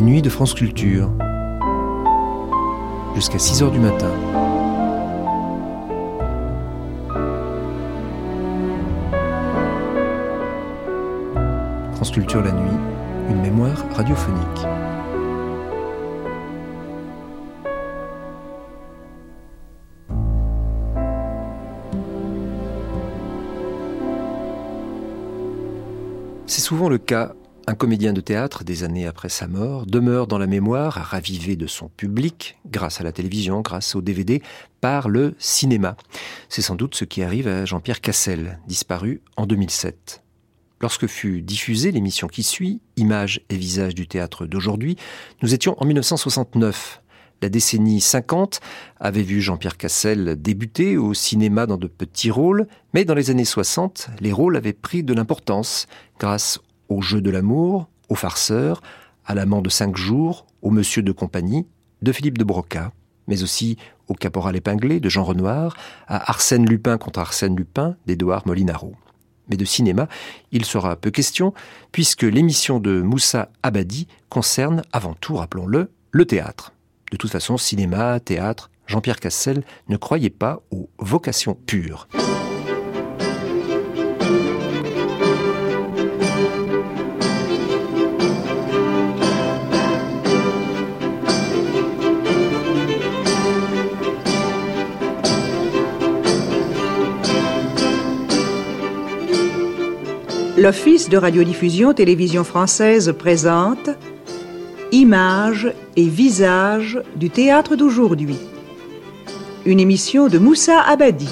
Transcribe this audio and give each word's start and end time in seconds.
les 0.00 0.06
nuits 0.06 0.22
de 0.22 0.30
France 0.30 0.54
Culture, 0.54 1.10
jusqu'à 3.14 3.38
6 3.38 3.62
heures 3.62 3.70
du 3.70 3.78
matin. 3.78 4.08
France 11.96 12.12
Culture 12.12 12.40
la 12.42 12.52
nuit, 12.52 12.78
une 13.28 13.42
mémoire 13.42 13.76
radiophonique. 13.94 14.66
C'est 26.46 26.62
souvent 26.62 26.88
le 26.88 26.96
cas 26.96 27.34
un 27.70 27.74
comédien 27.74 28.12
de 28.12 28.20
théâtre, 28.20 28.64
des 28.64 28.82
années 28.82 29.06
après 29.06 29.28
sa 29.28 29.46
mort, 29.46 29.86
demeure 29.86 30.26
dans 30.26 30.38
la 30.38 30.48
mémoire, 30.48 30.94
ravivé 30.94 31.54
de 31.54 31.68
son 31.68 31.88
public, 31.88 32.58
grâce 32.66 33.00
à 33.00 33.04
la 33.04 33.12
télévision, 33.12 33.60
grâce 33.60 33.94
au 33.94 34.02
DVD, 34.02 34.42
par 34.80 35.08
le 35.08 35.36
cinéma. 35.38 35.96
C'est 36.48 36.62
sans 36.62 36.74
doute 36.74 36.96
ce 36.96 37.04
qui 37.04 37.22
arrive 37.22 37.46
à 37.46 37.64
Jean-Pierre 37.66 38.00
Cassel, 38.00 38.58
disparu 38.66 39.22
en 39.36 39.46
2007. 39.46 40.24
Lorsque 40.80 41.06
fut 41.06 41.42
diffusée 41.42 41.92
l'émission 41.92 42.26
qui 42.26 42.42
suit, 42.42 42.80
Images 42.96 43.40
et 43.50 43.56
visages 43.56 43.94
du 43.94 44.08
théâtre 44.08 44.46
d'aujourd'hui, 44.46 44.96
nous 45.40 45.54
étions 45.54 45.80
en 45.80 45.86
1969. 45.86 47.02
La 47.40 47.50
décennie 47.50 48.00
50 48.00 48.60
avait 48.98 49.22
vu 49.22 49.40
Jean-Pierre 49.40 49.76
Cassel 49.76 50.42
débuter 50.42 50.96
au 50.96 51.14
cinéma 51.14 51.66
dans 51.66 51.76
de 51.76 51.86
petits 51.86 52.32
rôles, 52.32 52.66
mais 52.94 53.04
dans 53.04 53.14
les 53.14 53.30
années 53.30 53.44
60, 53.44 54.10
les 54.20 54.32
rôles 54.32 54.56
avaient 54.56 54.72
pris 54.72 55.04
de 55.04 55.14
l'importance 55.14 55.86
grâce 56.18 56.58
au 56.90 57.00
jeu 57.00 57.22
de 57.22 57.30
l'amour, 57.30 57.88
au 58.10 58.14
farceur, 58.14 58.82
à 59.24 59.34
l'amant 59.34 59.62
de 59.62 59.70
cinq 59.70 59.96
jours, 59.96 60.44
au 60.60 60.70
monsieur 60.70 61.02
de 61.02 61.12
compagnie 61.12 61.66
de 62.02 62.12
Philippe 62.12 62.36
de 62.36 62.44
Broca, 62.44 62.92
mais 63.28 63.42
aussi 63.42 63.78
au 64.08 64.14
caporal 64.14 64.56
épinglé 64.56 65.00
de 65.00 65.08
Jean 65.08 65.24
Renoir, 65.24 65.76
à 66.08 66.30
Arsène 66.30 66.68
Lupin 66.68 66.98
contre 66.98 67.20
Arsène 67.20 67.56
Lupin 67.56 67.96
d'Édouard 68.06 68.46
Molinaro. 68.46 68.94
Mais 69.48 69.56
de 69.56 69.64
cinéma, 69.64 70.08
il 70.52 70.64
sera 70.64 70.96
peu 70.96 71.10
question, 71.10 71.54
puisque 71.92 72.22
l'émission 72.22 72.80
de 72.80 73.00
Moussa 73.00 73.50
Abadi 73.62 74.06
concerne 74.28 74.82
avant 74.92 75.14
tout, 75.14 75.36
rappelons-le, 75.36 75.90
le 76.10 76.24
théâtre. 76.24 76.72
De 77.12 77.16
toute 77.16 77.30
façon, 77.30 77.56
cinéma, 77.56 78.20
théâtre, 78.20 78.70
Jean-Pierre 78.86 79.20
Cassel 79.20 79.62
ne 79.88 79.96
croyait 79.96 80.30
pas 80.30 80.60
aux 80.70 80.88
vocations 80.98 81.54
pures. 81.54 82.08
L'Office 100.60 101.08
de 101.08 101.16
radiodiffusion 101.16 101.94
télévision 101.94 102.44
française 102.44 103.14
présente 103.18 103.88
Images 104.92 105.72
et 105.96 106.04
visages 106.04 107.00
du 107.16 107.30
théâtre 107.30 107.76
d'aujourd'hui. 107.76 108.36
Une 109.64 109.80
émission 109.80 110.28
de 110.28 110.36
Moussa 110.36 110.82
Abadi. 110.82 111.30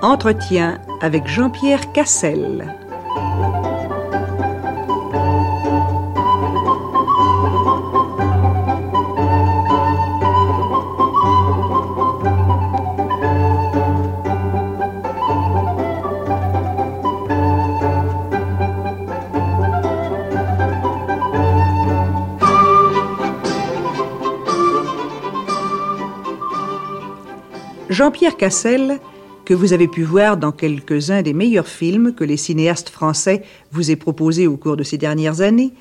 Entretien 0.00 0.78
avec 1.00 1.26
Jean-Pierre 1.26 1.90
Cassel. 1.90 2.79
Jean-Pierre 28.00 28.38
Cassel, 28.38 28.98
que 29.44 29.52
vous 29.52 29.74
avez 29.74 29.86
pu 29.86 30.04
voir 30.04 30.38
dans 30.38 30.52
quelques-uns 30.52 31.20
des 31.20 31.34
meilleurs 31.34 31.68
films 31.68 32.14
que 32.14 32.24
les 32.24 32.38
cinéastes 32.38 32.88
français 32.88 33.42
vous 33.72 33.90
aient 33.90 33.96
proposés 33.96 34.46
au 34.46 34.56
cours 34.56 34.78
de 34.78 34.82
ces 34.82 34.96
dernières 34.96 35.42
années, 35.42 35.74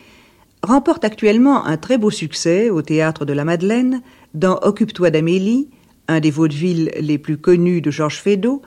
remporte 0.61 1.05
actuellement 1.05 1.65
un 1.65 1.77
très 1.77 1.97
beau 1.97 2.09
succès 2.09 2.69
au 2.69 2.81
théâtre 2.81 3.23
de 3.23 3.31
la 3.31 3.45
Madeleine, 3.45 4.01
dans 4.33 4.59
Occupe-toi 4.63 5.11
d'Amélie, 5.11 5.69
un 6.09 6.19
des 6.19 6.29
vaudevilles 6.29 6.91
les 6.99 7.17
plus 7.17 7.37
connus 7.37 7.79
de 7.79 7.89
Georges 7.89 8.19
Feydeau, 8.19 8.63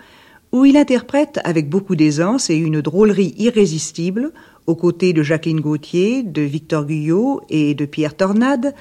où 0.52 0.64
il 0.64 0.78
interprète 0.78 1.38
avec 1.44 1.68
beaucoup 1.68 1.94
d'aisance 1.94 2.48
et 2.48 2.56
une 2.56 2.80
drôlerie 2.80 3.34
irrésistible, 3.36 4.32
aux 4.66 4.76
côtés 4.76 5.12
de 5.12 5.22
Jacqueline 5.22 5.60
Gauthier, 5.60 6.22
de 6.22 6.40
Victor 6.40 6.86
Guyot 6.86 7.42
et 7.50 7.74
de 7.74 7.84
Pierre 7.84 8.16
Tornade, 8.16 8.74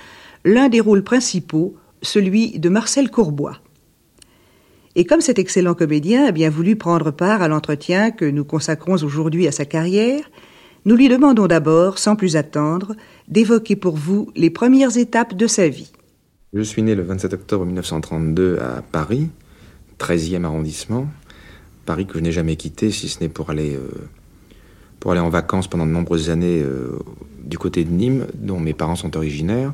l'un 0.45 0.69
des 0.69 0.79
rôles 0.79 1.03
principaux, 1.03 1.75
celui 2.01 2.57
de 2.57 2.69
Marcel 2.69 3.11
Courbois. 3.11 3.57
Et 4.95 5.05
comme 5.05 5.21
cet 5.21 5.39
excellent 5.39 5.73
comédien 5.73 6.25
a 6.25 6.31
bien 6.31 6.49
voulu 6.49 6.75
prendre 6.75 7.11
part 7.11 7.41
à 7.41 7.47
l'entretien 7.47 8.11
que 8.11 8.25
nous 8.25 8.43
consacrons 8.43 8.95
aujourd'hui 9.01 9.47
à 9.47 9.51
sa 9.51 9.65
carrière, 9.65 10.29
nous 10.85 10.95
lui 10.95 11.07
demandons 11.07 11.47
d'abord, 11.47 11.97
sans 11.97 12.15
plus 12.15 12.35
attendre, 12.35 12.95
d'évoquer 13.27 13.75
pour 13.75 13.95
vous 13.95 14.31
les 14.35 14.49
premières 14.49 14.97
étapes 14.97 15.35
de 15.35 15.47
sa 15.47 15.69
vie. 15.69 15.91
Je 16.53 16.61
suis 16.61 16.81
né 16.81 16.95
le 16.95 17.03
27 17.03 17.33
octobre 17.33 17.65
1932 17.65 18.59
à 18.59 18.81
Paris, 18.81 19.29
13e 19.99 20.43
arrondissement. 20.43 21.07
Paris 21.85 22.05
que 22.05 22.15
je 22.15 22.23
n'ai 22.23 22.31
jamais 22.31 22.57
quitté, 22.57 22.91
si 22.91 23.07
ce 23.07 23.21
n'est 23.21 23.29
pour 23.29 23.49
aller, 23.49 23.75
euh, 23.75 23.89
pour 24.99 25.11
aller 25.11 25.21
en 25.21 25.29
vacances 25.29 25.67
pendant 25.67 25.85
de 25.85 25.91
nombreuses 25.91 26.29
années 26.29 26.61
euh, 26.61 26.99
du 27.43 27.57
côté 27.57 27.85
de 27.85 27.91
Nîmes, 27.91 28.27
dont 28.33 28.59
mes 28.59 28.73
parents 28.73 28.97
sont 28.97 29.15
originaires. 29.15 29.73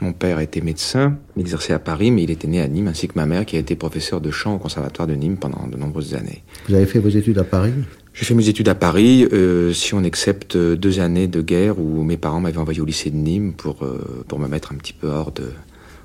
Mon 0.00 0.12
père 0.12 0.40
était 0.40 0.60
médecin, 0.60 1.16
il 1.36 1.40
exerçait 1.40 1.72
à 1.72 1.78
Paris, 1.78 2.10
mais 2.10 2.22
il 2.22 2.30
était 2.30 2.48
né 2.48 2.60
à 2.60 2.68
Nîmes, 2.68 2.88
ainsi 2.88 3.08
que 3.08 3.14
ma 3.16 3.24
mère, 3.24 3.46
qui 3.46 3.56
a 3.56 3.58
été 3.58 3.76
professeur 3.76 4.20
de 4.20 4.30
chant 4.30 4.54
au 4.54 4.58
conservatoire 4.58 5.08
de 5.08 5.14
Nîmes 5.14 5.38
pendant 5.38 5.66
de 5.66 5.76
nombreuses 5.76 6.14
années. 6.14 6.42
Vous 6.68 6.74
avez 6.74 6.86
fait 6.86 6.98
vos 6.98 7.08
études 7.08 7.38
à 7.38 7.44
Paris? 7.44 7.72
J'ai 8.12 8.24
fait 8.24 8.34
mes 8.34 8.48
études 8.48 8.68
à 8.68 8.74
Paris, 8.74 9.26
euh, 9.32 9.72
si 9.72 9.92
on 9.94 10.02
accepte 10.04 10.56
deux 10.56 11.00
années 11.00 11.28
de 11.28 11.42
guerre 11.42 11.78
où 11.78 12.02
mes 12.02 12.16
parents 12.16 12.40
m'avaient 12.40 12.58
envoyé 12.58 12.80
au 12.80 12.86
lycée 12.86 13.10
de 13.10 13.16
Nîmes 13.16 13.52
pour, 13.52 13.84
euh, 13.84 14.24
pour 14.26 14.38
me 14.38 14.48
mettre 14.48 14.72
un 14.72 14.76
petit 14.76 14.94
peu 14.94 15.08
hors, 15.08 15.32
de, 15.32 15.50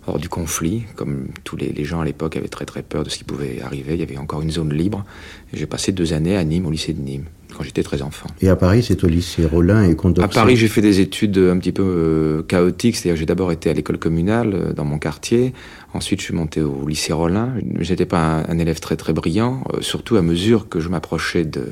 hors 0.08 0.20
du 0.20 0.30
conflit. 0.30 0.84
Comme 0.96 1.28
tous 1.44 1.56
les, 1.56 1.72
les 1.72 1.86
gens 1.86 2.02
à 2.02 2.06
l'époque 2.06 2.38
avaient 2.38 2.48
très 2.48 2.66
très 2.66 2.82
peur 2.82 3.04
de 3.04 3.10
ce 3.10 3.18
qui 3.18 3.24
pouvait 3.24 3.62
arriver, 3.62 3.94
il 3.94 4.00
y 4.00 4.04
avait 4.04 4.18
encore 4.18 4.42
une 4.42 4.52
zone 4.52 4.74
libre. 4.74 5.06
J'ai 5.54 5.66
passé 5.68 5.92
deux 5.92 6.14
années 6.14 6.38
à 6.38 6.44
Nîmes, 6.44 6.66
au 6.66 6.72
lycée 6.72 6.94
de 6.94 7.02
Nîmes 7.02 7.26
quand 7.56 7.64
j'étais 7.64 7.84
très 7.84 8.02
enfant. 8.02 8.28
Et 8.42 8.50
à 8.50 8.56
Paris, 8.56 8.84
c'est 8.84 9.04
au 9.04 9.08
lycée 9.08 9.46
Rollin 9.46 9.84
et 9.84 9.96
Condorcet 9.96 10.32
À 10.32 10.42
Paris, 10.42 10.56
j'ai 10.56 10.68
fait 10.68 10.82
des 10.82 11.00
études 11.00 11.38
un 11.38 11.58
petit 11.58 11.72
peu 11.72 11.84
euh, 11.84 12.44
chaotiques, 12.44 12.96
c'est-à-dire 12.96 13.20
j'ai 13.20 13.26
d'abord 13.26 13.52
été 13.52 13.70
à 13.70 13.74
l'école 13.74 13.98
communale 13.98 14.54
euh, 14.54 14.74
dans 14.74 14.86
mon 14.86 14.98
quartier, 14.98 15.54
ensuite 15.94 16.20
je 16.20 16.26
suis 16.26 16.34
monté 16.34 16.62
au 16.62 16.88
lycée 16.88 17.14
Rollin. 17.14 17.54
J'étais 17.80 18.06
pas 18.06 18.20
un, 18.20 18.50
un, 18.50 18.58
élève 18.58 18.80
très 18.80 18.96
très 18.96 19.14
brillant, 19.14 19.64
euh, 19.74 19.82
surtout 19.82 20.16
à 20.18 20.22
mesure 20.22 20.70
que 20.70 20.80
je 20.80 20.90
m'approchais 20.90 21.46
de, 21.46 21.68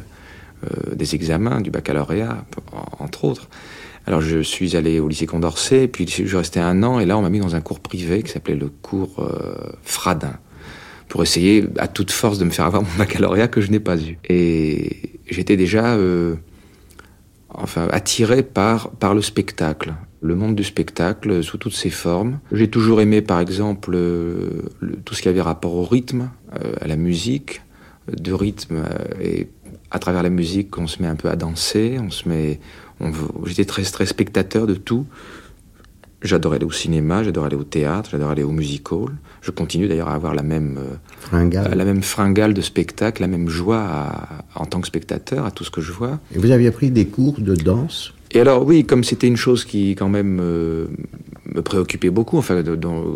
des 0.93 1.15
examens, 1.15 1.61
du 1.61 1.71
baccalauréat, 1.71 2.43
entre 2.99 3.23
autres. 3.23 3.47
Alors 4.09 4.21
je 4.21 4.39
suis 4.39 4.75
allé 4.75 4.99
au 4.99 5.07
lycée 5.07 5.27
Condorcet, 5.27 5.87
puis 5.87 6.07
je 6.07 6.35
restais 6.35 6.59
un 6.59 6.81
an, 6.81 6.99
et 6.99 7.05
là 7.05 7.15
on 7.15 7.21
m'a 7.21 7.29
mis 7.29 7.39
dans 7.39 7.55
un 7.55 7.61
cours 7.61 7.79
privé 7.79 8.23
qui 8.23 8.31
s'appelait 8.31 8.55
le 8.55 8.69
cours 8.69 9.19
euh, 9.19 9.71
Fradin 9.83 10.33
pour 11.07 11.21
essayer 11.21 11.65
à 11.77 11.87
toute 11.87 12.09
force 12.09 12.39
de 12.39 12.45
me 12.45 12.49
faire 12.49 12.65
avoir 12.65 12.81
mon 12.81 12.97
baccalauréat 12.97 13.47
que 13.47 13.61
je 13.61 13.69
n'ai 13.69 13.79
pas 13.79 13.97
eu. 14.01 14.17
Et 14.27 15.19
j'étais 15.29 15.57
déjà 15.57 15.93
euh, 15.93 16.37
enfin 17.49 17.87
attiré 17.91 18.41
par 18.41 18.89
par 18.93 19.13
le 19.13 19.21
spectacle, 19.21 19.93
le 20.21 20.33
monde 20.33 20.55
du 20.55 20.63
spectacle 20.63 21.43
sous 21.43 21.59
toutes 21.59 21.75
ses 21.75 21.91
formes. 21.91 22.39
J'ai 22.51 22.67
toujours 22.67 23.01
aimé 23.01 23.21
par 23.21 23.39
exemple 23.39 23.91
euh, 23.93 24.63
tout 25.05 25.13
ce 25.13 25.21
qui 25.21 25.29
avait 25.29 25.39
rapport 25.39 25.75
au 25.75 25.83
rythme, 25.83 26.31
à 26.81 26.87
la 26.87 26.95
musique, 26.95 27.61
de 28.11 28.33
rythme 28.33 28.85
et 29.21 29.47
à 29.91 29.99
travers 29.99 30.23
la 30.23 30.29
musique 30.29 30.77
on 30.77 30.87
se 30.87 31.01
met 31.01 31.07
un 31.07 31.15
peu 31.15 31.29
à 31.29 31.35
danser, 31.35 31.97
on 32.01 32.11
se 32.11 32.27
met 32.27 32.59
j'étais 33.45 33.65
très 33.65 33.83
très 33.83 34.05
spectateur 34.05 34.67
de 34.67 34.75
tout. 34.75 35.05
J'adorais 36.21 36.57
aller 36.57 36.65
au 36.65 36.71
cinéma, 36.71 37.23
j'adorais 37.23 37.47
aller 37.47 37.55
au 37.55 37.63
théâtre, 37.63 38.09
j'adorais 38.11 38.33
aller 38.33 38.43
au 38.43 38.51
musical. 38.51 39.05
Je 39.41 39.51
continue 39.51 39.87
d'ailleurs 39.87 40.09
à 40.09 40.15
avoir 40.15 40.35
la 40.35 40.43
même 40.43 40.77
euh, 40.77 40.95
fringale. 41.21 41.73
la 41.73 41.85
même 41.85 42.03
fringale 42.03 42.53
de 42.53 42.59
spectacle, 42.59 43.21
la 43.21 43.29
même 43.29 43.47
joie 43.47 43.79
à, 43.79 44.45
en 44.55 44.65
tant 44.65 44.81
que 44.81 44.87
spectateur 44.87 45.45
à 45.45 45.51
tout 45.51 45.63
ce 45.63 45.71
que 45.71 45.79
je 45.79 45.93
vois. 45.93 46.19
Et 46.35 46.37
vous 46.37 46.51
aviez 46.51 46.71
pris 46.71 46.91
des 46.91 47.05
cours 47.07 47.39
de 47.39 47.55
danse? 47.55 48.13
Et 48.31 48.41
alors 48.41 48.65
oui, 48.65 48.85
comme 48.85 49.05
c'était 49.05 49.27
une 49.27 49.37
chose 49.37 49.63
qui 49.63 49.91
quand 49.91 50.09
même 50.09 50.39
euh, 50.41 50.87
me 51.45 51.61
préoccupait 51.61 52.09
beaucoup, 52.09 52.37
enfin, 52.37 52.61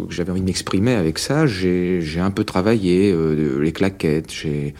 j'avais 0.09 0.31
envie 0.31 0.41
de 0.41 0.45
m'exprimer 0.45 0.93
avec 0.93 1.19
ça. 1.19 1.45
J'ai 1.45 2.19
un 2.19 2.31
peu 2.31 2.45
travaillé 2.45 3.11
euh, 3.11 3.59
les 3.59 3.73
claquettes, 3.73 4.31
j'ai 4.31 4.73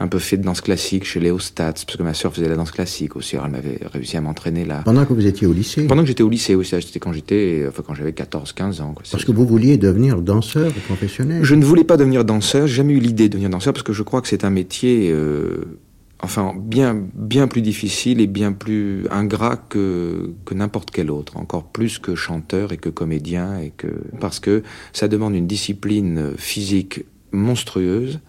un 0.00 0.08
peu 0.08 0.18
fait 0.18 0.38
de 0.38 0.42
danse 0.42 0.62
classique 0.62 1.04
chez 1.04 1.20
Léo 1.20 1.38
Stats, 1.38 1.72
parce 1.72 1.96
que 1.96 2.02
ma 2.02 2.14
sœur 2.14 2.32
faisait 2.32 2.48
la 2.48 2.56
danse 2.56 2.70
classique 2.70 3.16
aussi, 3.16 3.36
elle 3.36 3.50
m'avait 3.50 3.78
réussi 3.92 4.16
à 4.16 4.22
m'entraîner 4.22 4.64
là. 4.64 4.80
Pendant 4.82 5.04
que 5.04 5.12
vous 5.12 5.26
étiez 5.26 5.46
au 5.46 5.52
lycée 5.52 5.86
Pendant 5.86 6.02
que 6.02 6.08
j'étais 6.08 6.22
au 6.22 6.30
lycée, 6.30 6.54
oui, 6.54 6.64
c'était 6.64 6.98
quand 6.98 7.12
j'étais, 7.12 7.66
enfin 7.68 7.82
quand 7.86 7.94
j'avais 7.94 8.12
14-15 8.12 8.80
ans. 8.80 8.94
Quoi. 8.94 9.02
Parce 9.10 9.24
que 9.26 9.30
vous 9.30 9.46
vouliez 9.46 9.76
devenir 9.76 10.22
danseur 10.22 10.72
professionnel 10.86 11.44
Je 11.44 11.54
ne 11.54 11.64
voulais 11.64 11.84
pas 11.84 11.98
devenir 11.98 12.24
danseur, 12.24 12.66
j'ai 12.66 12.76
jamais 12.76 12.94
eu 12.94 12.98
l'idée 12.98 13.28
de 13.28 13.34
devenir 13.34 13.50
danseur, 13.50 13.74
parce 13.74 13.82
que 13.82 13.92
je 13.92 14.02
crois 14.02 14.22
que 14.22 14.28
c'est 14.28 14.44
un 14.44 14.50
métier... 14.50 15.10
Euh, 15.12 15.78
enfin 16.22 16.52
bien 16.54 17.02
bien 17.14 17.48
plus 17.48 17.62
difficile 17.62 18.20
et 18.20 18.26
bien 18.26 18.52
plus 18.52 19.06
ingrat 19.10 19.56
que 19.56 20.34
que 20.44 20.52
n'importe 20.52 20.90
quel 20.90 21.10
autre, 21.10 21.38
encore 21.38 21.64
plus 21.64 21.98
que 21.98 22.14
chanteur 22.14 22.72
et 22.72 22.76
que 22.76 22.90
comédien 22.90 23.58
et 23.58 23.72
que 23.74 23.88
parce 24.20 24.38
que 24.38 24.62
ça 24.92 25.08
demande 25.08 25.34
une 25.34 25.46
discipline 25.46 26.32
physique 26.36 27.06
monstrueuse. 27.32 28.20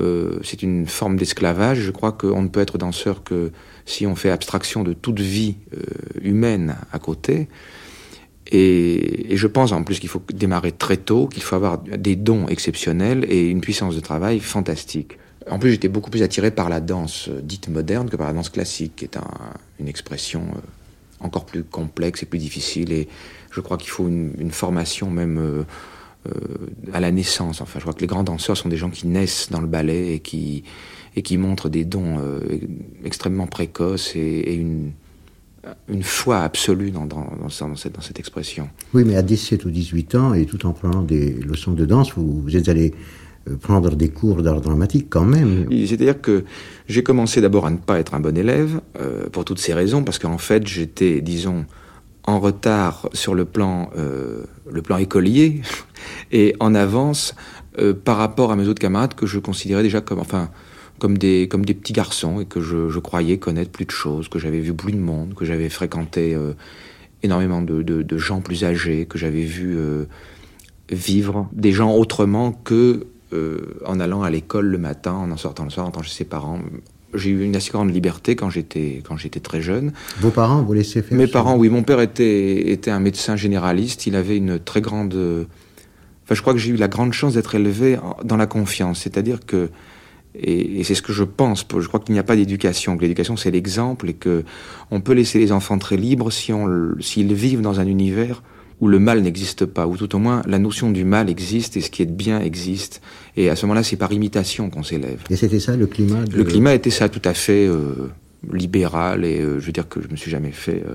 Euh, 0.00 0.38
c'est 0.42 0.62
une 0.62 0.86
forme 0.86 1.16
d'esclavage. 1.16 1.80
Je 1.80 1.90
crois 1.90 2.12
qu'on 2.12 2.42
ne 2.42 2.48
peut 2.48 2.60
être 2.60 2.78
danseur 2.78 3.22
que 3.22 3.52
si 3.86 4.06
on 4.06 4.14
fait 4.14 4.30
abstraction 4.30 4.82
de 4.82 4.92
toute 4.92 5.20
vie 5.20 5.56
euh, 5.74 5.80
humaine 6.20 6.76
à 6.92 6.98
côté. 6.98 7.48
Et, 8.50 9.36
je 9.36 9.46
pense 9.46 9.72
en 9.72 9.82
plus 9.84 10.00
qu'il 10.00 10.08
faut 10.08 10.22
démarrer 10.32 10.72
très 10.72 10.96
tôt, 10.96 11.28
qu'il 11.28 11.42
faut 11.42 11.56
avoir 11.56 11.78
des 11.78 12.16
dons 12.16 12.46
exceptionnels 12.48 13.24
et 13.28 13.48
une 13.48 13.60
puissance 13.60 13.94
de 13.94 14.00
travail 14.00 14.40
fantastique. 14.40 15.18
En 15.50 15.58
plus, 15.58 15.70
j'étais 15.72 15.88
beaucoup 15.88 16.10
plus 16.10 16.22
attiré 16.22 16.50
par 16.50 16.68
la 16.68 16.80
danse 16.80 17.28
euh, 17.28 17.40
dite 17.40 17.68
moderne 17.68 18.10
que 18.10 18.16
par 18.16 18.26
la 18.26 18.32
danse 18.32 18.48
classique, 18.48 18.96
qui 18.96 19.04
est 19.04 19.16
un, 19.16 19.28
une 19.78 19.88
expression 19.88 20.46
encore 21.20 21.46
plus 21.46 21.64
complexe 21.64 22.22
et 22.22 22.26
plus 22.26 22.38
difficile. 22.38 22.92
Et 22.92 23.08
je 23.50 23.60
crois 23.60 23.76
qu'il 23.76 23.90
faut 23.90 24.08
une, 24.08 24.50
formation 24.50 25.10
même 25.10 25.64
à 26.92 27.00
la 27.00 27.10
naissance. 27.10 27.60
Enfin, 27.60 27.78
je 27.78 27.84
crois 27.84 27.94
que 27.94 28.00
les 28.00 28.06
grands 28.06 28.22
danseurs 28.22 28.56
sont 28.56 28.68
des 28.68 28.76
gens 28.76 28.90
qui 28.90 29.06
naissent 29.06 29.48
dans 29.50 29.60
le 29.60 29.66
ballet 29.66 30.14
et 30.14 30.20
qui, 30.20 30.64
et 31.16 31.22
qui 31.22 31.38
montrent 31.38 31.68
des 31.68 31.84
dons 31.84 32.18
euh, 32.18 32.40
extrêmement 33.04 33.46
précoces 33.46 34.16
et, 34.16 34.20
et 34.20 34.54
une, 34.54 34.92
une 35.88 36.02
foi 36.02 36.40
absolue 36.40 36.90
dans, 36.90 37.06
dans, 37.06 37.32
dans, 37.40 37.48
cette, 37.48 37.94
dans, 37.94 38.00
cette, 38.00 38.18
expression. 38.18 38.68
Oui, 38.92 39.04
mais 39.04 39.16
à 39.16 39.22
17 39.22 39.64
ou 39.64 39.70
18 39.70 40.14
ans, 40.16 40.34
et 40.34 40.44
tout 40.46 40.66
en 40.66 40.72
prenant 40.72 41.02
des 41.02 41.32
leçons 41.32 41.72
de 41.72 41.84
danse, 41.84 42.12
vous, 42.16 42.40
vous 42.42 42.56
êtes 42.56 42.68
allé 42.68 42.94
euh, 43.48 43.56
prendre 43.56 43.94
des 43.94 44.08
cours 44.08 44.42
d'art 44.42 44.60
dramatique 44.60 45.06
quand 45.08 45.24
même. 45.24 45.66
C'est-à-dire 45.70 46.20
que 46.20 46.44
j'ai 46.88 47.02
commencé 47.02 47.40
d'abord 47.40 47.66
à 47.66 47.70
ne 47.70 47.76
pas 47.76 47.98
être 47.98 48.14
un 48.14 48.20
bon 48.20 48.36
élève, 48.36 48.80
euh, 48.98 49.28
pour 49.30 49.44
toutes 49.44 49.60
ces 49.60 49.72
raisons, 49.72 50.02
parce 50.02 50.18
qu'en 50.18 50.38
fait 50.38 50.66
j'étais, 50.66 51.20
disons, 51.20 51.64
en 52.26 52.40
retard 52.40 53.08
sur 53.12 53.34
le 53.34 53.44
plan, 53.44 53.90
euh, 53.96 54.44
le 54.70 54.82
plan 54.82 54.96
écolier 54.96 55.60
et 56.32 56.54
en 56.60 56.74
avance 56.74 57.34
euh, 57.78 57.92
par 57.92 58.16
rapport 58.16 58.52
à 58.52 58.56
mes 58.56 58.68
autres 58.68 58.80
camarades 58.80 59.14
que 59.14 59.26
je 59.26 59.38
considérais 59.38 59.82
déjà 59.82 60.00
comme, 60.00 60.20
enfin, 60.20 60.50
comme 60.98 61.18
des, 61.18 61.48
comme 61.48 61.64
des 61.64 61.74
petits 61.74 61.92
garçons 61.92 62.40
et 62.40 62.46
que 62.46 62.60
je, 62.60 62.88
je 62.88 62.98
croyais 62.98 63.38
connaître 63.38 63.70
plus 63.70 63.84
de 63.84 63.90
choses, 63.90 64.28
que 64.28 64.38
j'avais 64.38 64.60
vu 64.60 64.74
plus 64.74 64.92
de 64.92 64.98
monde, 64.98 65.34
que 65.34 65.44
j'avais 65.44 65.68
fréquenté 65.68 66.34
euh, 66.34 66.54
énormément 67.22 67.62
de, 67.62 67.82
de, 67.82 68.18
gens 68.18 68.40
plus 68.40 68.64
âgés, 68.64 69.06
que 69.06 69.18
j'avais 69.18 69.44
vu 69.44 69.78
vivre 70.90 71.48
des 71.52 71.72
gens 71.72 71.94
autrement 71.94 72.52
que 72.52 73.06
en 73.86 73.98
allant 73.98 74.22
à 74.22 74.28
l'école 74.28 74.66
le 74.66 74.76
matin, 74.76 75.14
en 75.14 75.30
en 75.30 75.36
sortant 75.38 75.64
le 75.64 75.70
soir, 75.70 75.86
en 75.86 75.90
tant 75.90 76.02
que 76.02 76.06
ses 76.06 76.26
parents. 76.26 76.60
J'ai 77.14 77.30
eu 77.30 77.44
une 77.44 77.56
assez 77.56 77.70
grande 77.70 77.92
liberté 77.92 78.36
quand 78.36 78.50
j'étais 78.50 79.02
quand 79.06 79.16
j'étais 79.16 79.40
très 79.40 79.60
jeune. 79.60 79.92
Vos 80.20 80.30
parents 80.30 80.62
vous 80.62 80.72
laissaient 80.72 81.02
faire 81.02 81.16
Mes 81.16 81.26
parents, 81.26 81.56
oui. 81.56 81.68
Mon 81.68 81.82
père 81.82 82.00
était 82.00 82.70
était 82.70 82.90
un 82.90 83.00
médecin 83.00 83.36
généraliste. 83.36 84.06
Il 84.06 84.16
avait 84.16 84.36
une 84.36 84.58
très 84.58 84.80
grande. 84.80 85.14
Enfin, 86.24 86.34
je 86.34 86.40
crois 86.40 86.54
que 86.54 86.58
j'ai 86.58 86.70
eu 86.70 86.76
la 86.76 86.88
grande 86.88 87.12
chance 87.12 87.34
d'être 87.34 87.54
élevé 87.54 87.98
dans 88.24 88.36
la 88.36 88.46
confiance. 88.46 89.00
C'est-à-dire 89.00 89.40
que 89.46 89.70
et, 90.34 90.80
et 90.80 90.84
c'est 90.84 90.94
ce 90.94 91.02
que 91.02 91.12
je 91.12 91.24
pense. 91.24 91.66
Je 91.78 91.86
crois 91.86 92.00
qu'il 92.00 92.12
n'y 92.12 92.18
a 92.18 92.24
pas 92.24 92.36
d'éducation. 92.36 92.96
Que 92.96 93.02
l'éducation 93.02 93.36
c'est 93.36 93.50
l'exemple 93.50 94.08
et 94.08 94.14
que 94.14 94.44
on 94.90 95.00
peut 95.00 95.12
laisser 95.12 95.38
les 95.38 95.52
enfants 95.52 95.78
très 95.78 95.96
libres 95.96 96.30
si 96.30 96.52
on 96.52 96.94
s'ils 97.00 97.32
vivent 97.34 97.60
dans 97.60 97.80
un 97.80 97.86
univers 97.86 98.42
où 98.80 98.88
le 98.88 98.98
mal 98.98 99.22
n'existe 99.22 99.66
pas, 99.66 99.86
ou 99.86 99.96
tout 99.96 100.14
au 100.14 100.18
moins 100.18 100.42
la 100.46 100.58
notion 100.58 100.90
du 100.90 101.04
mal 101.04 101.30
existe 101.30 101.76
et 101.76 101.80
ce 101.80 101.90
qui 101.90 102.02
est 102.02 102.10
bien 102.10 102.40
existe. 102.40 103.00
Et 103.36 103.50
à 103.50 103.56
ce 103.56 103.66
moment-là, 103.66 103.82
c'est 103.82 103.96
par 103.96 104.12
imitation 104.12 104.70
qu'on 104.70 104.82
s'élève. 104.82 105.22
Et 105.30 105.36
c'était 105.36 105.60
ça 105.60 105.76
le 105.76 105.86
climat 105.86 106.24
de... 106.24 106.36
Le 106.36 106.44
climat 106.44 106.74
était 106.74 106.90
ça, 106.90 107.08
tout 107.08 107.22
à 107.24 107.34
fait 107.34 107.66
euh, 107.66 108.10
libéral, 108.52 109.24
et 109.24 109.40
euh, 109.40 109.60
je 109.60 109.66
veux 109.66 109.72
dire 109.72 109.88
que 109.88 110.02
je 110.02 110.08
me 110.08 110.16
suis 110.16 110.30
jamais 110.30 110.50
fait 110.50 110.82
euh, 110.86 110.94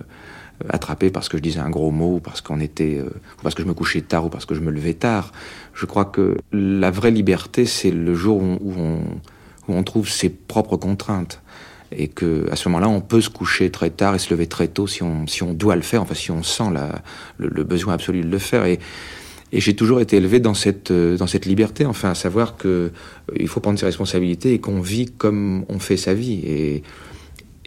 attraper 0.70 1.10
parce 1.10 1.30
que 1.30 1.38
je 1.38 1.42
disais 1.42 1.60
un 1.60 1.70
gros 1.70 1.92
mot, 1.92 2.16
ou 2.16 2.20
parce 2.20 2.42
qu'on 2.42 2.60
était, 2.60 2.98
euh, 3.00 3.10
ou 3.10 3.44
parce 3.44 3.56
que 3.56 3.64
je 3.64 3.68
me 3.68 3.74
couchais 3.74 4.02
tard, 4.02 4.26
ou 4.26 4.30
parce 4.30 4.46
que 4.46 4.56
je 4.56 4.62
me 4.62 4.72
levais 4.72 4.94
tard. 4.94 5.32
Je 5.74 5.86
crois 5.86 6.06
que 6.06 6.38
la 6.52 6.92
vraie 6.92 7.12
liberté, 7.12 7.66
c'est 7.66 7.92
le 7.92 8.14
jour 8.14 8.38
où 8.42 8.74
on, 8.78 9.00
où 9.68 9.74
on 9.74 9.84
trouve 9.84 10.10
ses 10.10 10.30
propres 10.30 10.78
contraintes 10.78 11.42
et 11.92 12.08
que 12.08 12.50
à 12.52 12.56
ce 12.56 12.70
moment-là, 12.70 12.90
on 12.90 13.02
peut 13.02 13.22
se 13.22 13.30
coucher 13.30 13.70
très 13.70 13.90
tard 13.90 14.16
et 14.16 14.20
se 14.20 14.30
lever 14.32 14.48
très 14.48 14.68
tôt 14.68 14.88
si 14.88 15.04
on, 15.04 15.28
si 15.28 15.44
on 15.44 15.54
doit 15.54 15.76
le 15.76 15.82
faire, 15.82 16.02
enfin 16.02 16.16
si 16.16 16.32
on 16.32 16.44
sent 16.44 16.72
la, 16.74 17.02
le, 17.38 17.64
besoin 17.64 17.94
absolu 17.94 18.22
de 18.22 18.30
le 18.30 18.38
faire. 18.40 18.66
Et, 18.66 18.80
et 19.52 19.60
j'ai 19.60 19.76
toujours 19.76 20.00
été 20.00 20.18
élevé 20.18 20.40
dans 20.40 20.54
cette, 20.54 20.92
dans 20.92 21.28
cette 21.28 21.46
liberté, 21.46 21.86
enfin 21.86 22.12
à 22.12 22.16
savoir 22.16 22.58
que 22.58 22.68
euh, 22.68 22.90
il 23.36 23.48
faut 23.48 23.60
prendre 23.60 23.80
ses 23.80 23.86
responsabilités 23.86 24.54
et 24.54 24.60
qu'on 24.60 24.82
vit 24.82 25.08
comme 25.08 25.66
on 25.70 25.80
fait 25.80 25.98
sa 25.98 26.14
vie. 26.14 26.42
Et, 26.46 26.84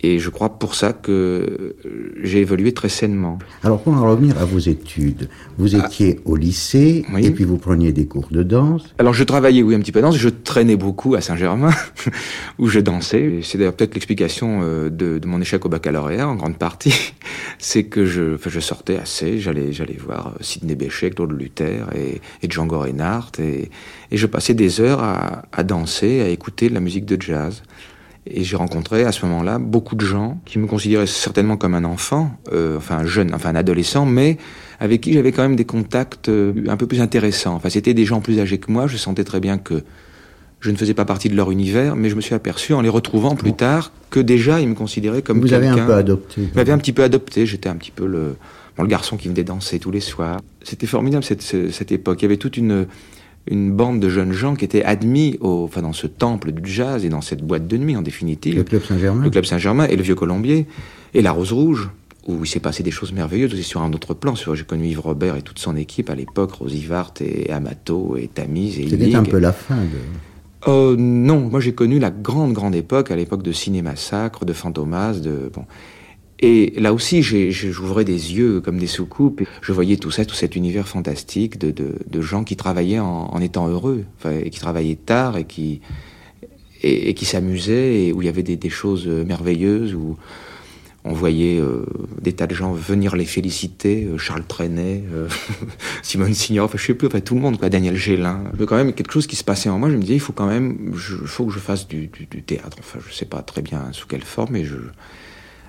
et 0.02 0.18
je 0.18 0.30
crois 0.30 0.58
pour 0.58 0.74
ça 0.74 0.92
que 0.92 1.76
j'ai 2.22 2.40
évolué 2.40 2.72
très 2.72 2.88
sainement. 2.88 3.38
Alors 3.62 3.80
pour 3.82 3.94
en 3.94 4.08
revenir 4.10 4.38
à 4.38 4.44
vos 4.44 4.58
études, 4.58 5.28
vous 5.58 5.76
étiez 5.76 6.16
ah, 6.18 6.22
au 6.24 6.36
lycée 6.36 7.04
oui. 7.12 7.26
et 7.26 7.30
puis 7.30 7.44
vous 7.44 7.58
preniez 7.58 7.92
des 7.92 8.06
cours 8.06 8.28
de 8.30 8.42
danse. 8.42 8.82
Alors 8.98 9.14
je 9.14 9.24
travaillais 9.24 9.62
oui 9.62 9.74
un 9.74 9.80
petit 9.80 9.92
peu 9.92 10.00
de 10.00 10.06
danse, 10.06 10.16
je 10.16 10.28
traînais 10.28 10.76
beaucoup 10.76 11.14
à 11.14 11.20
Saint-Germain 11.20 11.70
où 12.58 12.68
je 12.68 12.80
dansais. 12.80 13.40
C'est 13.42 13.58
d'ailleurs 13.58 13.74
peut-être 13.74 13.94
l'explication 13.94 14.60
euh, 14.62 14.90
de, 14.90 15.18
de, 15.18 15.26
mon 15.26 15.40
échec 15.40 15.64
au 15.64 15.68
baccalauréat 15.68 16.28
en 16.28 16.34
grande 16.34 16.58
partie, 16.58 17.14
c'est 17.58 17.84
que 17.84 18.04
je, 18.04 18.36
sortais 18.60 18.96
assez, 18.96 19.38
j'allais 19.38 19.72
j'allais 19.72 19.98
voir 19.98 20.34
Sidney 20.40 20.74
Bechet, 20.74 21.10
Claude 21.10 21.32
Luther 21.32 21.88
et, 21.94 22.20
et 22.42 22.50
Django 22.50 22.78
Reinhardt 22.80 23.40
et, 23.40 23.70
et 24.10 24.16
je 24.16 24.26
passais 24.26 24.54
des 24.54 24.80
heures 24.80 25.02
à, 25.02 25.42
à 25.52 25.62
danser, 25.62 26.20
à 26.20 26.28
écouter 26.28 26.68
de 26.68 26.74
la 26.74 26.80
musique 26.80 27.06
de 27.06 27.20
jazz. 27.20 27.62
Et 28.26 28.44
j'ai 28.44 28.56
rencontré 28.56 29.04
à 29.04 29.10
ce 29.10 29.26
moment-là 29.26 29.58
beaucoup 29.58 29.96
de 29.96 30.04
gens 30.04 30.38
qui 30.44 30.60
me 30.60 30.66
considéraient 30.66 31.08
certainement 31.08 31.56
comme 31.56 31.74
un 31.74 31.84
enfant, 31.84 32.30
euh, 32.52 32.76
enfin 32.76 32.98
un 32.98 33.04
jeune, 33.04 33.34
enfin 33.34 33.50
un 33.50 33.56
adolescent, 33.56 34.06
mais 34.06 34.38
avec 34.78 35.00
qui 35.00 35.12
j'avais 35.12 35.32
quand 35.32 35.42
même 35.42 35.56
des 35.56 35.64
contacts 35.64 36.28
euh, 36.28 36.52
un 36.68 36.76
peu 36.76 36.86
plus 36.86 37.00
intéressants. 37.00 37.54
Enfin, 37.54 37.68
c'était 37.68 37.94
des 37.94 38.04
gens 38.04 38.20
plus 38.20 38.38
âgés 38.38 38.58
que 38.58 38.70
moi. 38.70 38.86
Je 38.86 38.96
sentais 38.96 39.24
très 39.24 39.40
bien 39.40 39.58
que 39.58 39.82
je 40.60 40.70
ne 40.70 40.76
faisais 40.76 40.94
pas 40.94 41.04
partie 41.04 41.28
de 41.28 41.34
leur 41.34 41.50
univers, 41.50 41.96
mais 41.96 42.08
je 42.08 42.14
me 42.14 42.20
suis 42.20 42.36
aperçu 42.36 42.72
en 42.74 42.80
les 42.80 42.88
retrouvant 42.88 43.34
plus 43.34 43.54
tard 43.54 43.92
que 44.10 44.20
déjà 44.20 44.60
ils 44.60 44.68
me 44.68 44.74
considéraient 44.74 45.22
comme 45.22 45.40
vous 45.40 45.52
avez 45.52 45.66
un 45.66 45.84
peu 45.84 45.94
adopté. 45.94 46.42
Vous 46.42 46.54
m'avez 46.54 46.70
un 46.70 46.78
petit 46.78 46.92
peu 46.92 47.02
adopté. 47.02 47.44
J'étais 47.44 47.68
un 47.68 47.74
petit 47.74 47.90
peu 47.90 48.06
le 48.06 48.36
bon, 48.76 48.84
le 48.84 48.88
garçon 48.88 49.16
qui 49.16 49.26
venait 49.26 49.42
danser 49.42 49.80
tous 49.80 49.90
les 49.90 50.00
soirs. 50.00 50.40
C'était 50.62 50.86
formidable 50.86 51.24
cette, 51.24 51.42
cette 51.42 51.90
époque. 51.90 52.22
Il 52.22 52.26
y 52.26 52.26
avait 52.26 52.36
toute 52.36 52.56
une 52.56 52.86
une 53.46 53.72
bande 53.72 54.00
de 54.00 54.08
jeunes 54.08 54.32
gens 54.32 54.54
qui 54.54 54.64
étaient 54.64 54.84
admis 54.84 55.36
au, 55.40 55.64
enfin, 55.64 55.82
dans 55.82 55.92
ce 55.92 56.06
temple 56.06 56.52
du 56.52 56.70
jazz 56.70 57.04
et 57.04 57.08
dans 57.08 57.20
cette 57.20 57.42
boîte 57.42 57.66
de 57.66 57.76
nuit, 57.76 57.96
en 57.96 58.02
définitive. 58.02 58.56
Le 58.56 58.64
Club 58.64 58.82
Saint-Germain. 58.82 59.22
Le 59.22 59.30
Club 59.30 59.44
Saint-Germain 59.44 59.86
et 59.86 59.96
le 59.96 60.02
Vieux 60.02 60.14
Colombier 60.14 60.66
et 61.14 61.22
la 61.22 61.32
Rose 61.32 61.52
Rouge, 61.52 61.90
où 62.26 62.44
il 62.44 62.46
s'est 62.46 62.60
passé 62.60 62.82
des 62.82 62.90
choses 62.90 63.12
merveilleuses 63.12 63.52
aussi 63.52 63.64
sur 63.64 63.82
un 63.82 63.92
autre 63.92 64.14
plan. 64.14 64.34
J'ai 64.34 64.64
connu 64.64 64.86
Yves 64.86 65.00
Robert 65.00 65.36
et 65.36 65.42
toute 65.42 65.58
son 65.58 65.76
équipe 65.76 66.08
à 66.08 66.14
l'époque, 66.14 66.52
Rosy 66.52 66.84
Vart 66.84 67.14
et 67.20 67.50
Amato 67.50 68.16
et 68.16 68.28
Tamise 68.28 68.78
et 68.78 68.88
C'était 68.88 69.14
un 69.14 69.24
peu 69.24 69.38
la 69.38 69.52
fin 69.52 69.76
de... 69.76 70.68
Euh, 70.68 70.94
non, 70.96 71.48
moi 71.50 71.58
j'ai 71.58 71.74
connu 71.74 71.98
la 71.98 72.12
grande, 72.12 72.52
grande 72.52 72.76
époque, 72.76 73.10
à 73.10 73.16
l'époque 73.16 73.42
de 73.42 73.50
Cinéma 73.50 73.96
Sacre, 73.96 74.44
de 74.44 74.52
Fantomas, 74.52 75.14
de... 75.14 75.50
Bon. 75.52 75.64
Et 76.44 76.72
là 76.76 76.92
aussi, 76.92 77.22
j'ouvrais 77.22 78.04
des 78.04 78.34
yeux 78.34 78.60
comme 78.60 78.76
des 78.76 78.88
soucoupes. 78.88 79.42
Je 79.60 79.72
voyais 79.72 79.96
tout 79.96 80.10
ça, 80.10 80.24
tout 80.24 80.34
cet 80.34 80.56
univers 80.56 80.88
fantastique 80.88 81.56
de, 81.56 82.20
gens 82.20 82.42
qui 82.42 82.56
travaillaient 82.56 82.98
en, 82.98 83.40
étant 83.40 83.68
heureux, 83.68 84.04
et 84.28 84.50
qui 84.50 84.58
travaillaient 84.58 84.96
tard 84.96 85.36
et 85.36 85.44
qui, 85.44 85.80
et, 86.82 87.14
qui 87.14 87.26
s'amusaient, 87.26 88.06
et 88.06 88.12
où 88.12 88.22
il 88.22 88.26
y 88.26 88.28
avait 88.28 88.42
des, 88.42 88.70
choses 88.70 89.06
merveilleuses, 89.06 89.94
où 89.94 90.16
on 91.04 91.12
voyait 91.12 91.60
euh, 91.60 91.84
des 92.20 92.32
tas 92.32 92.46
de 92.46 92.54
gens 92.54 92.72
venir 92.72 93.16
les 93.16 93.24
féliciter, 93.24 94.04
euh, 94.04 94.18
Charles 94.18 94.44
Trenet, 94.44 95.02
euh, 95.12 95.28
Simone 96.02 96.34
Signor, 96.34 96.66
enfin 96.66 96.78
je 96.78 96.86
sais 96.86 96.94
plus, 96.94 97.08
enfin 97.08 97.20
tout 97.20 97.34
le 97.34 97.40
monde, 97.40 97.58
Daniel 97.60 97.96
Gélin. 97.96 98.44
Mais 98.56 98.66
quand 98.66 98.76
même 98.76 98.92
quelque 98.92 99.12
chose 99.12 99.26
qui 99.26 99.34
se 99.34 99.42
passait 99.42 99.68
en 99.68 99.80
moi, 99.80 99.90
je 99.90 99.96
me 99.96 100.00
disais, 100.00 100.14
il 100.14 100.20
faut 100.20 100.32
quand 100.32 100.46
même, 100.46 100.92
il 100.92 101.26
faut 101.26 101.46
que 101.46 101.52
je 101.52 101.58
fasse 101.58 101.88
du, 101.88 102.06
du, 102.06 102.26
du 102.26 102.42
théâtre. 102.42 102.76
Enfin, 102.78 103.00
je 103.04 103.12
sais 103.12 103.24
pas 103.26 103.42
très 103.42 103.62
bien 103.62 103.88
sous 103.90 104.06
quelle 104.06 104.22
forme, 104.22 104.50
mais 104.52 104.64
je 104.64 104.76